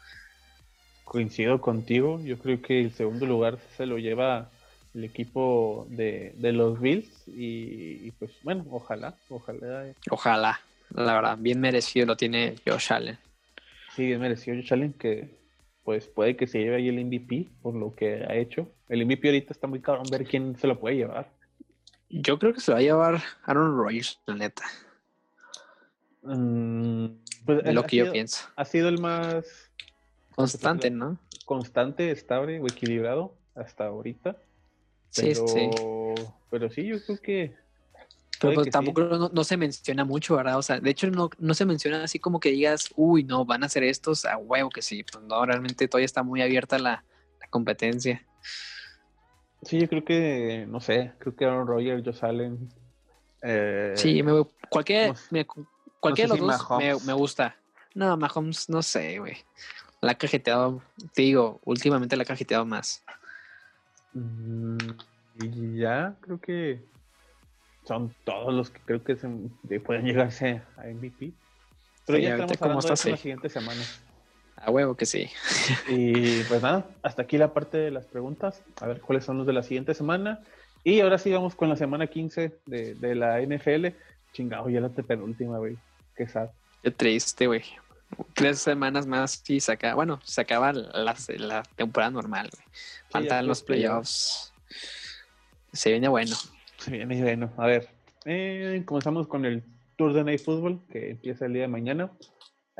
[1.04, 2.20] Coincido contigo.
[2.22, 4.48] Yo creo que el segundo lugar se lo lleva
[4.94, 7.08] el equipo de, los Bills.
[7.26, 9.92] Y, pues bueno, ojalá, ojalá.
[10.10, 10.60] Ojalá,
[10.90, 13.18] la verdad, bien merecido lo tiene Josh Allen.
[13.96, 15.40] Sí, bien merecido Josh Allen que
[15.84, 18.70] pues puede que se lleve ahí el MVP por lo que ha hecho.
[18.88, 21.28] El MVP ahorita está muy cabrón ver quién se lo puede llevar.
[22.10, 24.64] Yo creo que se va a llevar Aaron Rodgers, la neta.
[26.22, 27.06] Mm,
[27.46, 28.48] pues, lo que yo pienso.
[28.56, 29.70] Ha sido el más
[30.34, 31.18] constante, ¿no?
[31.44, 34.36] Constante, estable o equilibrado hasta ahorita.
[35.14, 35.70] Pero, sí,
[36.50, 37.54] Pero sí, yo creo que.
[38.40, 40.58] Pero pues, tampoco no, se menciona mucho, ¿verdad?
[40.58, 43.62] O sea, de hecho no, no se menciona así como que digas, uy, no, van
[43.62, 45.04] a hacer estos a huevo que sí.
[45.04, 47.04] Pues no, realmente todavía está muy abierta la,
[47.38, 48.26] la competencia.
[49.62, 52.68] Sí, yo creo que, no sé, creo que Aaron Rodgers, Josh Allen.
[53.42, 55.14] Eh, sí, me, cualquier,
[55.98, 57.56] cualquier de los dos me, me, gusta.
[57.94, 59.36] No, Mahomes, no sé, güey.
[60.00, 60.82] La ha cajeteado,
[61.14, 63.04] te digo, últimamente la ha cajeteado más.
[64.14, 64.78] Mm,
[65.42, 66.80] y ya, creo que
[67.84, 69.28] son todos los que creo que se,
[69.80, 71.32] pueden llegarse a MVP.
[72.06, 74.02] Pero ya estamos hablando de las siguientes semanas.
[74.60, 75.28] A huevo que sí.
[75.88, 78.62] Y pues nada, hasta aquí la parte de las preguntas.
[78.80, 80.40] A ver cuáles son los de la siguiente semana.
[80.84, 83.88] Y ahora sí vamos con la semana 15 de, de la NFL.
[84.32, 85.76] Chingado, ya la penúltima, güey.
[86.14, 86.50] Qué sad.
[86.82, 87.62] Qué triste, güey.
[88.34, 92.64] Tres semanas más y se acaba, bueno, se acaba la, la temporada normal, güey.
[93.08, 94.52] Faltan los playoffs.
[95.72, 96.36] Se viene bueno.
[96.78, 97.52] Se viene bueno.
[97.56, 97.88] A ver,
[98.24, 99.62] eh, comenzamos con el
[99.96, 102.10] Tour de Night Football que empieza el día de mañana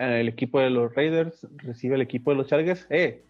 [0.01, 2.87] el equipo de los Raiders recibe el equipo de los Chargers.
[2.89, 3.23] ¡Eh!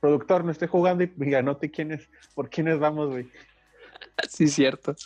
[0.00, 3.28] Productor, no estoy jugando y anote quién es, por quiénes vamos, güey.
[4.28, 4.96] Sí, cierto.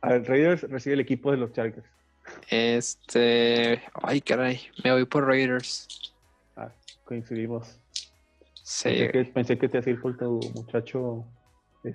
[0.00, 1.86] Al Raiders recibe el equipo de los Chargers.
[2.48, 3.82] Este.
[4.02, 4.60] Ay, caray.
[4.82, 6.14] Me voy por Raiders.
[6.56, 6.70] Ah,
[7.04, 7.78] coincidimos.
[8.54, 8.88] Sí.
[9.32, 11.24] Pensé que, te hacía ir por tu muchacho.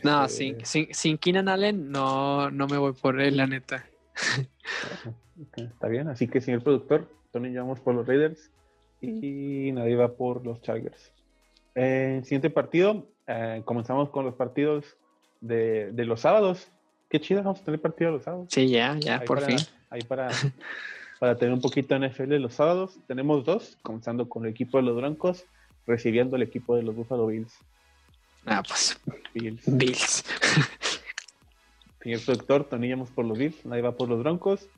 [0.04, 3.90] No, este, sin, sin, Keenan Allen, no, no me voy por él, la neta.
[5.56, 8.52] está bien, así que señor productor, Tony llevamos por los Raiders
[9.02, 11.12] y nadie va por los Chargers.
[11.76, 14.98] Eh, siguiente partido, eh, comenzamos con los partidos
[15.42, 16.68] de, los sábados.
[17.10, 18.48] Qué chido, vamos a tener partido los sábados.
[18.52, 19.58] Sí, ya, ya, por fin.
[19.90, 20.30] Ahí para,
[21.20, 23.00] para tener un poquito de NFL los sábados.
[23.08, 25.46] Tenemos dos, comenzando con el equipo de los Broncos,
[25.88, 27.54] recibiendo el equipo de los Buffalo Bills.
[28.46, 29.00] Ah, pues.
[29.34, 29.62] Bills.
[29.66, 30.24] Bills.
[32.02, 34.70] Señor productor, Tony vamos por los Bills, nadie va por los Broncos.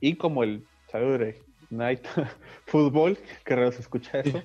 [0.00, 1.36] Y como el Saturday
[1.70, 2.04] Night
[2.66, 4.42] Football, que raro se escucha eso,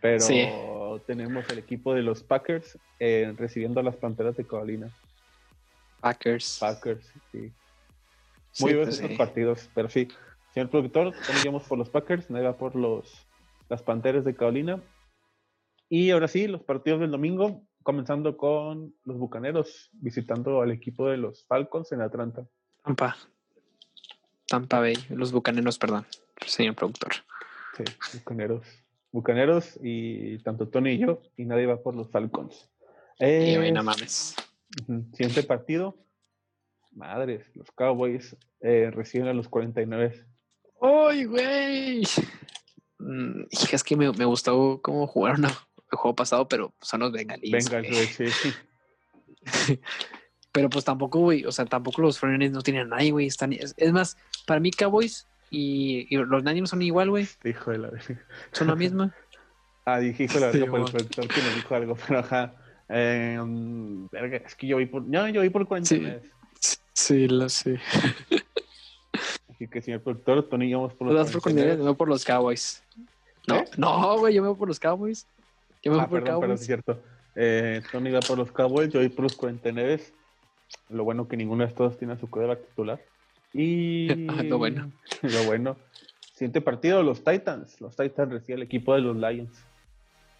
[0.00, 4.90] pero tenemos el equipo de los Packers eh, recibiendo a las Panteras de Carolina.
[6.00, 6.58] Packers.
[6.60, 7.52] Packers, sí.
[8.60, 10.08] Muy buenos pues estos partidos, pero sí.
[10.52, 13.26] Señor productor, Tony vamos por los Packers, nadie va por los
[13.68, 14.82] las Panteras de Carolina.
[15.88, 21.16] Y ahora sí, los partidos del domingo comenzando con los Bucaneros visitando al equipo de
[21.16, 22.46] los Falcons en Atlanta.
[22.84, 23.16] Tampa.
[24.46, 26.06] Tampa Bay, los Bucaneros, perdón,
[26.44, 27.12] señor productor.
[27.76, 27.84] Sí,
[28.18, 28.66] Bucaneros.
[29.12, 32.68] Bucaneros y tanto Tony y yo, y nadie va por los Falcons.
[33.18, 34.36] y no mames.
[35.12, 35.96] Siguiente partido.
[36.92, 40.26] Madres, los Cowboys eh, reciben a los 49.
[40.80, 42.02] ¡Uy, güey!
[42.98, 45.46] Mm, es que me, me gustó cómo jugaron
[45.90, 47.68] el juego pasado, pero son los bengalíes.
[47.68, 48.54] Bengalíes, sí.
[50.52, 53.26] pero pues tampoco, güey, o sea, tampoco los Frenes no tienen nadie, güey.
[53.26, 54.16] Están, es, más,
[54.46, 57.28] para mí Cowboys y, y los Niners son igual, güey.
[57.44, 57.90] Hijo de la
[58.52, 59.14] Son la misma.
[59.84, 62.54] ah, dije hijo de la sí, por el productor que nos dijo algo, pero ajá.
[62.88, 63.38] Eh,
[64.44, 66.22] es que yo voy por, no, yo voy por 49.
[66.58, 67.78] Sí, sí lo sé.
[69.48, 71.76] Así que señor productor, Tony vamos por los Cowboys.
[71.76, 72.82] Por, no por los Cowboys.
[73.46, 73.64] No, ¿Eh?
[73.76, 75.26] no, güey, yo me voy por los Cowboys.
[75.82, 76.40] Yo voy ah, por perdón, Cowboys.
[76.40, 77.02] Perdón, es cierto.
[77.34, 80.00] Eh, Tony va por los Cowboys, yo voy por los 49.
[80.90, 83.00] Lo bueno que ninguno de estos tiene a su coreback titular.
[83.52, 84.08] Y
[84.44, 84.92] lo bueno.
[85.22, 85.76] Lo bueno.
[86.34, 87.80] Siguiente partido, los Titans.
[87.80, 89.62] Los Titans reciben el equipo de los Lions.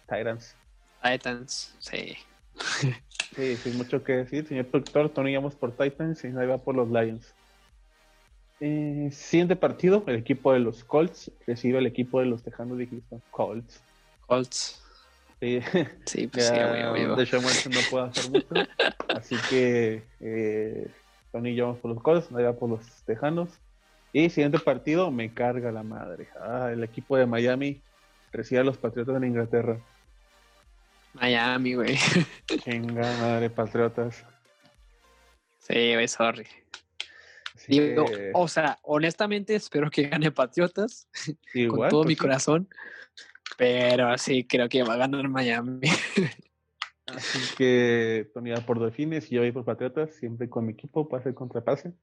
[0.09, 0.55] Titans.
[1.03, 2.15] Titans, sí.
[3.35, 4.45] Sí, sin mucho que decir.
[4.45, 7.33] Señor productor, Tony vamos por Titans y ahí va por los Lions.
[8.59, 12.87] Eh, siguiente partido, el equipo de los Colts recibe el equipo de los Tejanos de
[12.87, 13.21] Houston.
[13.31, 13.81] Colts.
[14.27, 14.80] Colts.
[15.41, 15.59] Sí,
[16.05, 18.69] sí pues sí, De hecho, no puede hacer mucho.
[19.07, 20.87] Así que eh,
[21.31, 23.49] Tony y yo vamos por los Colts, va por los Tejanos.
[24.13, 26.27] Y siguiente partido, me carga la madre.
[26.39, 27.81] Ah, el equipo de Miami
[28.31, 29.79] recibe a los Patriotas de Inglaterra.
[31.13, 31.97] Miami, güey.
[32.63, 34.23] Chinga madre, Patriotas.
[35.57, 36.45] Sí, güey, sorry.
[38.33, 41.07] o sea, honestamente espero que gane Patriotas
[41.67, 42.69] con todo pues mi corazón,
[43.61, 45.81] pero sí creo que va a ganar Miami.
[47.05, 51.07] Así que Tony va por Delfines y yo voy por Patriotas, siempre con mi equipo,
[51.07, 51.93] pase contra pase.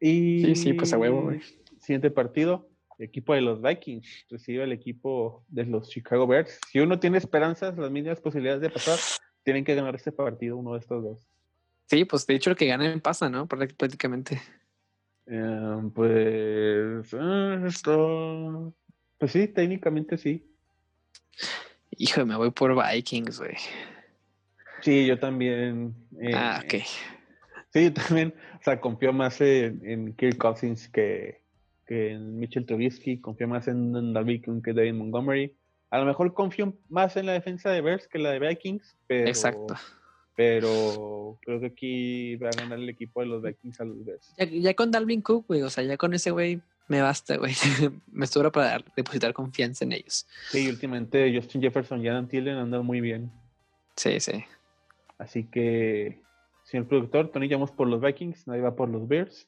[0.00, 1.42] Y sí, sí, pues a huevo, güey.
[1.78, 6.58] Siguiente partido, el equipo de los Vikings recibe el equipo de los Chicago Bears.
[6.72, 8.98] Si uno tiene esperanzas, las mismas posibilidades de pasar,
[9.42, 11.28] tienen que ganar este partido, uno de estos dos.
[11.84, 13.46] Sí, pues de hecho el que gane pasa, ¿no?
[13.46, 14.40] Prácticamente.
[15.26, 18.74] Em, pues ah, esto,
[19.20, 20.42] pues sí, técnicamente sí.
[21.90, 23.54] Hijo, me voy por Vikings, güey.
[24.80, 25.94] Sí, yo también.
[26.18, 26.82] Eh, ah, ok.
[27.72, 31.42] Sí, yo también, o sea, confío más en, Kirk Cousins que,
[31.86, 35.54] en Mitchell Trubisky, confío más en David que David Montgomery.
[35.90, 39.28] A lo mejor confío más en la defensa de Bears que la de Vikings, pero.
[39.28, 39.74] Exacto.
[40.34, 44.34] Pero creo que aquí va a ganar el equipo de los Vikings a los Bears.
[44.38, 47.54] Ya, con Dalvin Cook, güey, o sea, ya con ese güey me basta, güey.
[48.12, 50.26] me sobra para depositar confianza en ellos.
[50.50, 53.30] Sí, últimamente Justin Jefferson y Adam Thielen andan muy bien.
[53.94, 54.44] Sí, sí.
[55.16, 56.20] Así que
[56.64, 59.46] Señor productor, Tony vamos por los Vikings, nadie va por los Bears.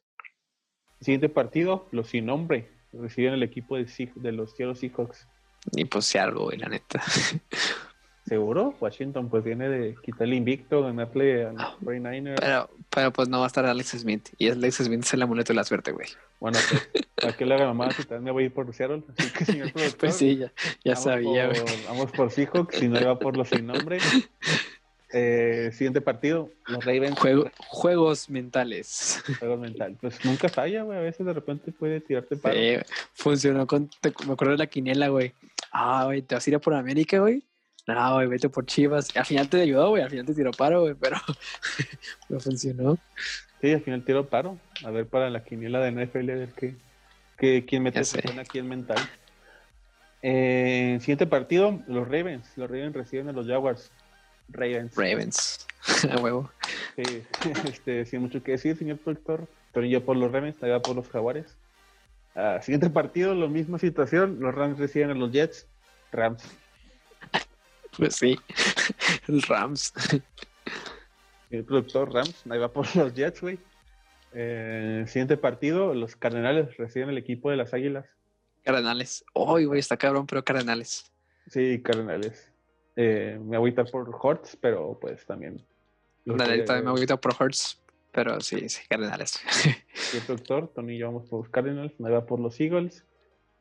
[1.01, 2.71] Siguiente partido, los sin nombre.
[2.93, 5.27] Reciben el equipo de, de los Seattle Seahawks.
[5.73, 7.03] Y pues algo, güey, la neta.
[8.27, 8.75] ¿Seguro?
[8.81, 12.37] Washington pues viene de quitarle invicto, ganarle a los 49ers.
[12.39, 14.29] Pero, pero pues no va a estar Alex Smith.
[14.39, 16.07] Y Alex Smith es el amuleto de la suerte, güey.
[16.39, 19.03] Bueno, pues, ¿para qué le haga mamá si también me voy a ir por Seattle?
[19.19, 19.99] Así que, señor productor.
[19.99, 20.53] Pues sí, ya,
[20.85, 21.61] ya sabía, güey.
[21.89, 23.99] Vamos por Seahawks, si no va por los sin nombre.
[25.13, 27.19] Eh, siguiente partido, los Ravens.
[27.69, 29.23] juegos mentales.
[29.41, 29.99] Juegos mentales.
[30.01, 30.97] Pues nunca falla, güey.
[30.97, 32.55] A veces de repente puede tirarte para.
[32.55, 32.77] Sí,
[33.13, 33.91] funcionó con.
[34.27, 35.35] me acuerdo de la quiniela, güey.
[35.71, 37.43] Ah, güey, te vas a ir a por América, güey.
[37.87, 39.15] No, güey, vete por Chivas.
[39.17, 40.03] Al final te ayudó, güey.
[40.03, 41.17] Al final te tiró paro, güey, pero
[42.29, 42.99] no funcionó.
[43.61, 44.59] Sí, al final tiró paro.
[44.85, 46.49] A ver, para la quiniela de NFL, a ver
[47.37, 48.01] qué, quién mete
[48.41, 48.99] aquí en mental.
[50.23, 52.57] Eh, siguiente partido, los Ravens.
[52.57, 53.91] Los Ravens reciben a los Jaguars.
[54.49, 54.95] Ravens.
[54.97, 55.67] Ravens,
[56.11, 56.51] a huevo.
[56.97, 57.23] Sí,
[57.69, 59.49] este, sin mucho que decir, señor productor.
[59.73, 61.57] Pero yo por los Ravens, va por los Jaguares.
[62.35, 64.39] Ah, siguiente partido, la misma situación.
[64.41, 65.67] Los Rams reciben a los Jets.
[66.13, 66.43] Rams.
[67.97, 68.39] Pues sí,
[69.29, 69.93] el Rams.
[71.51, 73.59] El productor Rams, ahí va por los Jets, güey.
[74.35, 78.07] Eh, siguiente partido, los Cardenales reciben el equipo de las Águilas.
[78.63, 79.25] Cardenales.
[79.35, 81.13] Uy, güey, está cabrón, pero Cardenales.
[81.49, 82.51] Sí, Cardenales.
[82.97, 85.65] Eh, me agüita por Hortz, pero pues también.
[86.25, 87.79] Dale, también me agüita por Hortz,
[88.13, 89.41] pero sí, sí, Cardenales.
[89.93, 93.05] Sí, doctor, Tony y yo vamos por los Cardinals, me va por los Eagles.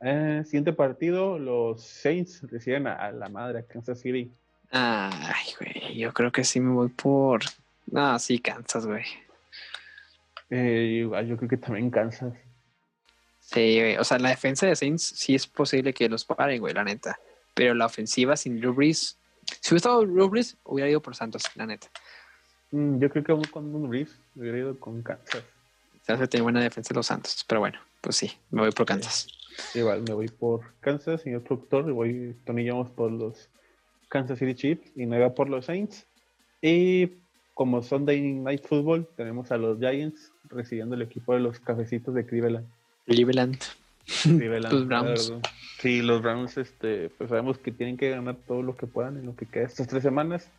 [0.02, 4.30] Eh, siguiente partido, los Saints reciben a, la madre a Kansas City.
[4.70, 7.42] Ay, güey, yo creo que sí me voy por.
[7.94, 9.04] Ah, sí, Kansas, güey.
[10.50, 12.34] Eh, yo creo que también Kansas.
[13.40, 13.96] Sí, güey.
[13.96, 17.18] O sea, la defensa de Saints sí es posible que los paren, güey, la neta.
[17.54, 19.18] Pero la ofensiva sin Drew Brees
[19.60, 21.88] si hubiera estado Rubris, hubiera ido por Santos, la neta.
[22.70, 25.44] Mm, yo creo que aún con Rubris hubiera ido con Kansas.
[26.06, 29.28] Kansas tiene buena defensa los Santos, pero bueno, pues sí, me voy por Kansas.
[29.74, 33.48] Igual, me voy por Kansas, señor productor, y voy, tonillamos por los
[34.08, 36.06] Kansas City Chiefs y me va por los Saints.
[36.60, 37.10] Y
[37.54, 42.26] como Sunday Night Football, tenemos a los Giants recibiendo el equipo de los cafecitos de
[42.26, 42.66] Cleveland.
[43.06, 43.58] Cleveland.
[44.72, 45.32] los Browns.
[45.80, 49.26] Sí, los Browns, este, pues sabemos que tienen que ganar todo lo que puedan en
[49.26, 50.50] lo que queda estas tres semanas.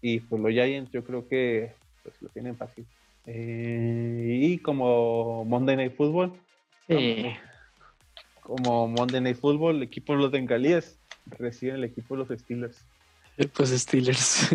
[0.00, 1.72] Y pues los Giants yo creo que
[2.02, 2.86] pues, lo tienen fácil.
[3.26, 6.32] Eh, y como Monday Night Football.
[8.48, 10.98] Como, Monday Night Football, el equipo de los Bengalíes
[11.38, 12.82] reciben el equipo de los Steelers.
[13.54, 14.48] Pues Steelers.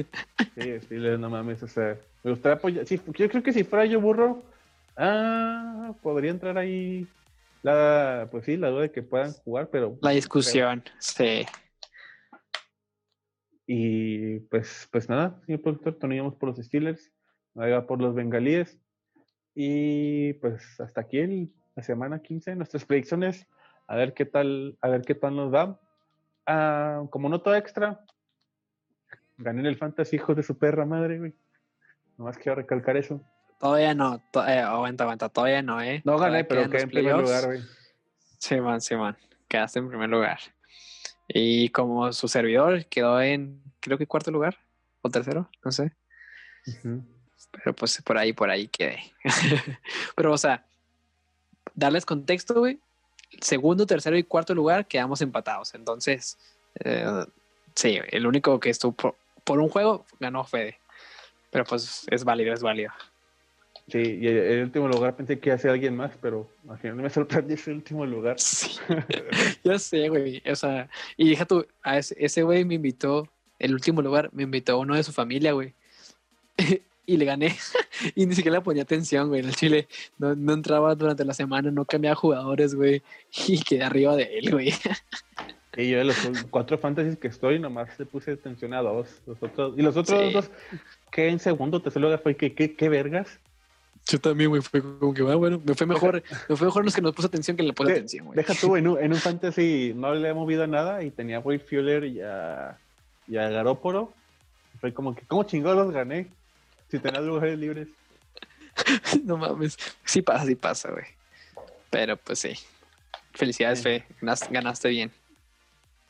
[0.55, 1.61] Sí, Steelers, no mames.
[1.61, 2.87] O sea, me gustaría apoyar.
[2.87, 4.41] Sí, yo creo que si fuera yo burro,
[4.97, 7.07] ah, podría entrar ahí
[7.61, 9.95] la, pues sí, la duda de que puedan jugar, pero...
[10.01, 11.45] La discusión, sí.
[13.67, 17.11] Y pues, pues nada, señor productor, toníamos por los Steelers.
[17.55, 18.79] Ahí va por los bengalíes.
[19.53, 23.45] Y pues hasta aquí el, la semana 15, nuestras predicciones.
[23.93, 25.79] A ver qué tal, a ver qué tal nos va.
[26.47, 28.03] Ah, como nota extra,
[29.37, 31.35] gané en el Fantasy Hijos de su perra madre, güey.
[32.17, 33.21] Nomás quiero recalcar eso.
[33.59, 36.01] Todavía no, to- eh, aguanta, aguanta, todavía no, ¿eh?
[36.05, 37.61] No gané, Todavía pero quedé en primer lugar, güey.
[38.39, 39.15] Sí, man, sí, man.
[39.47, 40.39] Quedaste en primer lugar.
[41.27, 44.57] Y como su servidor quedó en, creo que cuarto lugar
[45.03, 45.93] o tercero, no sé.
[47.51, 48.97] Pero pues por ahí, por ahí quedé.
[50.15, 50.65] Pero, o sea,
[51.75, 52.79] darles contexto, güey.
[53.41, 55.73] Segundo, tercero y cuarto lugar quedamos empatados.
[55.75, 56.37] Entonces,
[56.83, 57.25] eh,
[57.75, 60.77] sí, el único que estuvo por, por un juego ganó Fede.
[61.51, 62.91] Pero pues es válido, es válido.
[63.89, 66.97] Sí, y el, último lugar pensé que iba a ser alguien más, pero al final
[66.97, 68.39] me sorprendió ese último lugar.
[68.39, 68.71] Sí,
[69.63, 70.41] ya sé, güey.
[70.49, 73.27] O sea, y deja tú, a ese, ese güey me invitó,
[73.59, 75.73] el último lugar, me invitó a uno de su familia, güey.
[77.05, 77.55] Y le gané.
[78.15, 79.41] y ni siquiera le ponía atención, güey.
[79.41, 79.87] En el Chile
[80.17, 83.01] no, no entraba durante la semana, no cambiaba jugadores, güey.
[83.47, 84.73] Y quedé arriba de él, güey.
[85.75, 86.15] Y yo de los
[86.51, 89.07] cuatro fantasies que estoy, nomás le puse atención a dos.
[89.25, 90.31] Los otros, y los otros Sí.
[90.31, 90.51] dos,
[91.11, 93.39] que en segundo, tercer lugar fue que, qué vergas.
[94.05, 94.61] Yo también, güey.
[94.61, 97.27] Fue como que, ah, bueno, me fue mejor, me fue mejor los que nos puso
[97.27, 98.35] atención que le puse De- atención, güey.
[98.37, 101.39] Deja tú, en un, en un fantasy no le he movido a nada y tenía
[101.39, 102.77] a Fuller y a,
[103.27, 104.13] y a Garóporo.
[104.79, 106.27] Fue como que, ¿cómo chingados los gané?
[106.93, 107.87] Si tenía lugares libres.
[109.23, 109.79] no mames.
[110.05, 111.05] Sí pasa, sí pasa, güey.
[111.89, 112.53] Pero pues sí.
[113.33, 113.83] Felicidades, Sí.
[113.85, 114.05] Fe.
[114.21, 115.11] Ganaste, ganaste bien.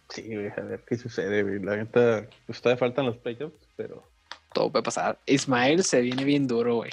[0.10, 1.60] Sí, güey, a ver qué sucede, güey.
[1.60, 4.06] La neta, pues todavía faltan los playoffs, pero
[4.52, 5.18] todo puede pasar.
[5.26, 6.92] Ismael se viene bien duro, güey.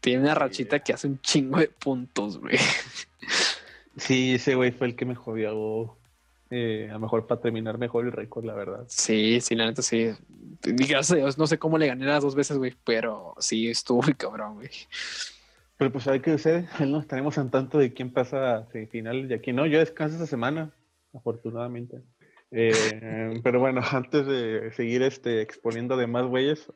[0.00, 2.56] Tiene una rachita que hace un chingo de puntos, güey.
[3.96, 5.97] sí, ese güey fue el que me jodió.
[6.50, 8.84] Eh, a lo mejor para terminar mejor el récord, la verdad.
[8.88, 10.10] Sí, sí, la neta sí.
[10.62, 14.02] Gracias a Dios, no sé cómo le gané las dos veces, güey, pero sí estuvo
[14.02, 14.70] muy cabrón, güey.
[15.76, 16.68] Pero pues a ver qué sucede.
[16.80, 19.66] Él no estaremos al tanto de quién pasa a semifinales y aquí no.
[19.66, 20.70] Yo descanso esta semana,
[21.14, 22.02] afortunadamente.
[22.50, 22.72] Eh,
[23.44, 26.72] pero bueno, antes de seguir este, exponiendo demás güeyes,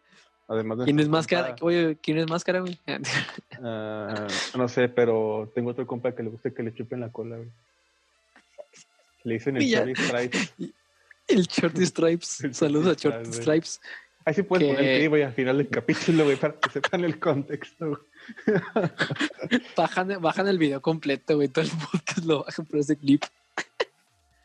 [0.49, 1.49] además de ¿Quién es máscara?
[1.49, 2.79] compa, Oye, ¿quién es máscara, güey?
[3.63, 7.37] ah, no sé, pero tengo otro compa que le gusta que le chupen la cola,
[7.39, 7.51] güey.
[9.25, 9.79] Le dicen el Y ya.
[9.79, 10.55] Charlie Stripes.
[11.29, 12.43] El Shorty Stripes.
[12.53, 13.81] Saludos a Shorty Shorty Stripes.
[14.25, 16.71] Ahí sí puedes Que- poner el clip, güey, al final del capítulo, güey, para que
[16.71, 18.07] sepan el contexto.
[19.77, 21.49] Bajan, bajan el video completo, güey.
[21.49, 23.23] Todo el podcast lo bajan por ese clip.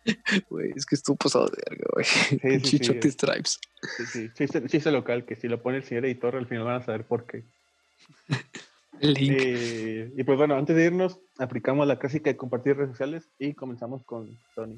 [0.50, 2.06] Güey, es que estuvo pasado de verga, güey.
[2.06, 2.78] sí, sí.
[2.78, 3.60] Shorty Stripes.
[3.98, 6.82] Sí, sí, chiste, chiste local, que si lo pone el señor editor, al final van
[6.82, 7.44] a saber por qué.
[9.00, 9.38] Link.
[9.40, 13.54] Eh, y pues bueno, antes de irnos, aplicamos la clásica de compartir redes sociales y
[13.54, 14.78] comenzamos con Tony.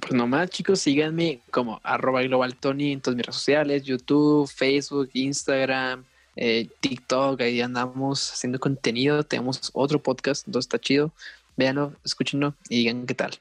[0.00, 5.10] Pues nomás, chicos, síganme como arroba global Tony en todas mis redes sociales, YouTube, Facebook,
[5.12, 6.04] Instagram,
[6.36, 9.24] eh, TikTok, ahí andamos haciendo contenido.
[9.24, 11.12] Tenemos otro podcast, entonces está chido.
[11.56, 13.32] Véanlo, escúchenlo y digan qué tal.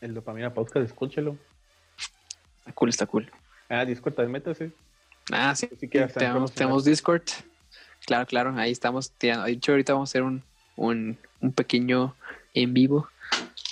[0.00, 1.36] El Dopamina Podcast, escúchelo.
[2.60, 3.30] Está cool, está cool.
[3.68, 4.72] Ah, Discord también métase.
[5.30, 7.22] Ah, sí, Si quieres estar tenemos, tenemos Discord.
[8.08, 9.10] Claro, claro, ahí estamos.
[9.12, 10.42] tirando- De hecho, ahorita vamos a hacer un,
[10.76, 11.18] un,
[11.54, 12.14] pequeño
[12.54, 13.06] en vivo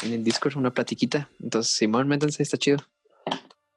[0.04, 1.30] en el Discord, una platiquita.
[1.42, 2.76] Entonces, Simón, métanse, está chido.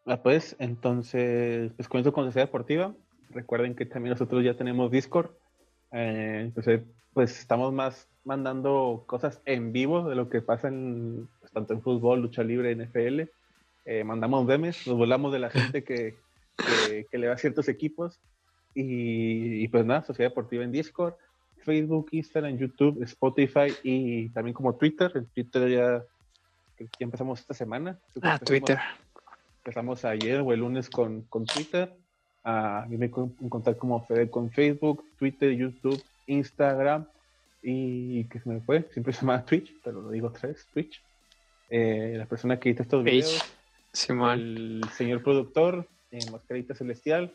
[0.05, 2.93] Ah, pues, entonces, les cuento con Sociedad Deportiva.
[3.29, 5.29] Recuerden que también nosotros ya tenemos Discord.
[5.93, 6.81] Eh, entonces,
[7.13, 11.81] pues estamos más mandando cosas en vivo de lo que pasa en, pues, tanto en
[11.81, 13.29] fútbol, lucha libre, NFL.
[13.85, 16.17] Eh, mandamos memes, nos volamos de la gente que,
[16.57, 18.19] que, que le va a ciertos equipos.
[18.73, 21.13] Y, y pues nada, Sociedad Deportiva en Discord,
[21.63, 25.11] Facebook, Instagram, YouTube, Spotify y también como Twitter.
[25.15, 26.03] En Twitter ya,
[26.79, 27.97] ya empezamos esta semana.
[28.21, 28.77] Ah, Empezamos- Twitter.
[29.59, 31.93] empezamos ayer o el lunes con, con Twitter.
[32.43, 37.05] A mí me encontrar como Fede con Facebook, Twitter, YouTube, Instagram
[37.61, 41.01] y que se me fue, siempre se llama Twitch, pero lo digo tres, Twitch.
[41.69, 43.43] Eh, la persona que edita estos videos,
[44.33, 47.31] el señor productor, eh, Mascarita Celestial,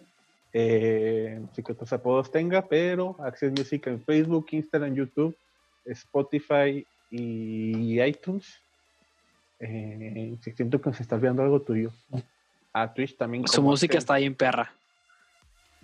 [0.56, 5.36] eh, no sé qué otros apodos tenga, pero Access Music en Facebook, Instagram, YouTube,
[5.84, 8.60] Spotify y iTunes.
[9.58, 11.90] Eh, si siento que se está olvidando algo tuyo.
[12.72, 13.48] A Twitch también.
[13.48, 14.72] Su música está bien perra.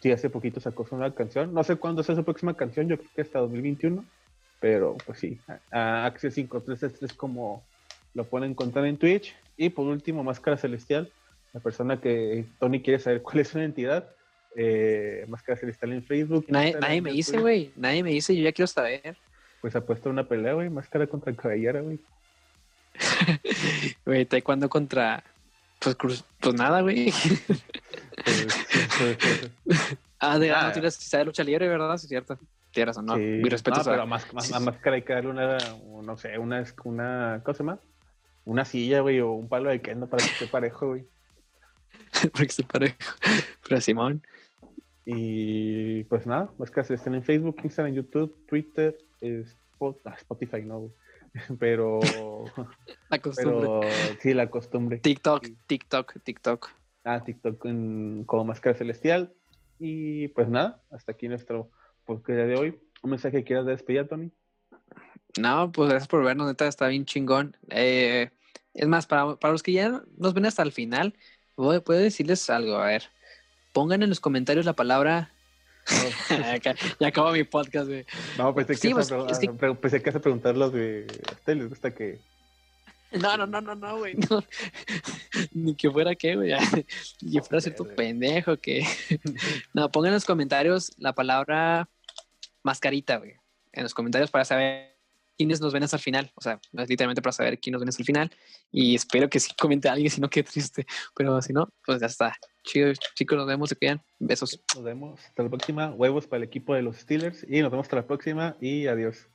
[0.01, 1.53] Sí, hace poquito sacó su nueva canción.
[1.53, 4.05] No sé cuándo sea su próxima canción, yo creo que hasta 2021.
[4.61, 5.41] Pero pues sí,
[5.73, 7.65] a Access 5333 como
[8.15, 9.35] lo pueden encontrar en Twitch.
[9.57, 11.11] Y por último, Máscara Celestial,
[11.53, 14.09] la persona que Tony quiere saber cuál es su identidad.
[14.57, 16.47] Eh, Máscara Celestial en Facebook.
[16.49, 17.71] Nadie, nadie me dice, güey.
[17.77, 19.17] Nadie me dice, yo ya quiero saber.
[19.61, 20.71] Pues ha puesto una pelea, güey.
[20.71, 21.99] Máscara contra cabellera, güey.
[24.05, 25.23] Güey, taekwondo contra.
[25.79, 27.13] Pues, cruz- pues nada, güey.
[30.23, 30.67] Ah, de Ah.
[30.67, 31.97] no tienes quizá de lucha libre, ¿verdad?
[31.97, 32.39] Sí, es cierto.
[32.73, 33.15] Tienes razón, no.
[33.17, 33.21] Sí.
[33.23, 35.57] Mi respeto No, a- pero más, más, más máscara hay que darle una,
[36.03, 37.79] no sé, una, una, ¿cómo se llama?
[38.45, 41.05] Una silla, güey, o un palo de kendo para que esté parejo, güey.
[42.33, 42.97] porque se parejo.
[43.69, 44.23] Pero Simón,
[45.05, 48.97] Y pues nada, máscaras están en Facebook, Instagram, YouTube, Twitter,
[50.05, 50.91] ah, Spotify, no.
[51.59, 52.01] Pero,
[53.09, 53.69] la costumbre.
[53.81, 53.81] pero
[54.21, 54.99] sí, la costumbre.
[54.99, 55.57] TikTok, Sí.
[55.67, 56.69] TikTok, TikTok.
[57.05, 59.33] Ah, TikTok en- como Máscara Celestial.
[59.79, 61.71] Y pues nada, hasta aquí nuestro
[62.05, 62.79] podcast de hoy.
[63.03, 64.31] ¿Un mensaje que quieras despedir, Tony?
[65.41, 67.57] No, pues gracias por vernos, neta, está bien chingón.
[67.71, 68.31] Eh,
[68.75, 71.15] es más, para, para los que ya nos ven hasta el final,
[71.65, 73.05] voy, puedo decirles algo, a ver.
[73.73, 75.33] Pongan en los comentarios la palabra.
[76.63, 78.05] ya, ya acabó mi podcast, güey.
[78.39, 80.57] No, pensé que, Sí, ibas pues, a, que- a pre- pensé que ibas a preguntar
[80.57, 81.07] los de...
[81.29, 82.19] ¿A ustedes les gusta que...
[83.13, 84.15] No, no, no, no, no, güey.
[84.15, 84.45] no.
[85.53, 86.53] Ni que fuera qué, güey.
[86.53, 87.97] Que fuera cierto Joder.
[87.97, 88.87] pendejo que.
[89.75, 91.89] no, pongan en los comentarios la palabra
[92.63, 93.35] mascarita, güey.
[93.73, 94.97] En los comentarios para saber
[95.41, 96.31] quiénes nos ven hasta el final.
[96.35, 98.31] O sea, es literalmente para saber quién nos ven hasta el final.
[98.71, 100.85] Y espero que sí comente alguien, si no, qué triste.
[101.17, 102.37] Pero si no, pues ya está.
[102.63, 104.03] Chido, chicos, nos vemos, se cuidan.
[104.19, 104.61] Besos.
[104.75, 105.19] Nos vemos.
[105.19, 105.93] Hasta la próxima.
[105.93, 107.47] Huevos para el equipo de los Steelers.
[107.49, 108.55] Y nos vemos hasta la próxima.
[108.61, 109.29] Y adiós.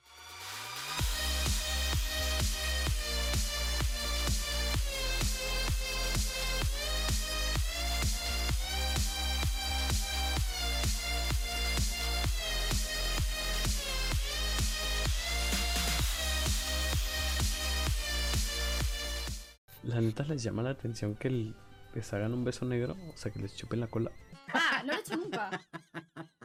[20.27, 21.55] Les llama la atención que el-
[21.93, 24.11] les hagan un beso negro, o sea, que les chupen la cola.
[24.53, 25.49] Ah, no lo he hecho nunca.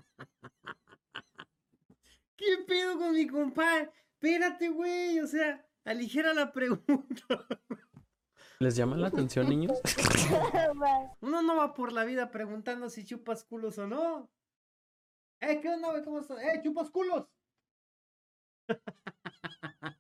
[2.37, 3.91] ¿Qué pedo con mi compadre?
[4.14, 5.21] Espérate, güey.
[5.21, 7.47] O sea, aligera la pregunta.
[8.59, 9.73] ¿Les llama la atención, niños?
[11.21, 14.31] Uno no va por la vida preguntando si chupas culos o no.
[15.41, 16.05] Eh, ¿qué onda, güey?
[16.05, 16.39] ¿Cómo estás?
[16.43, 17.27] Eh, chupas culos.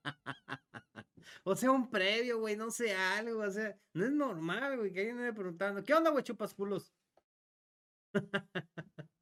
[1.44, 3.42] o sea, un previo, güey, no sé, algo.
[3.42, 6.24] O sea, no es normal, güey, que alguien me preguntando, ¿qué onda, güey?
[6.24, 6.92] Chupas culos.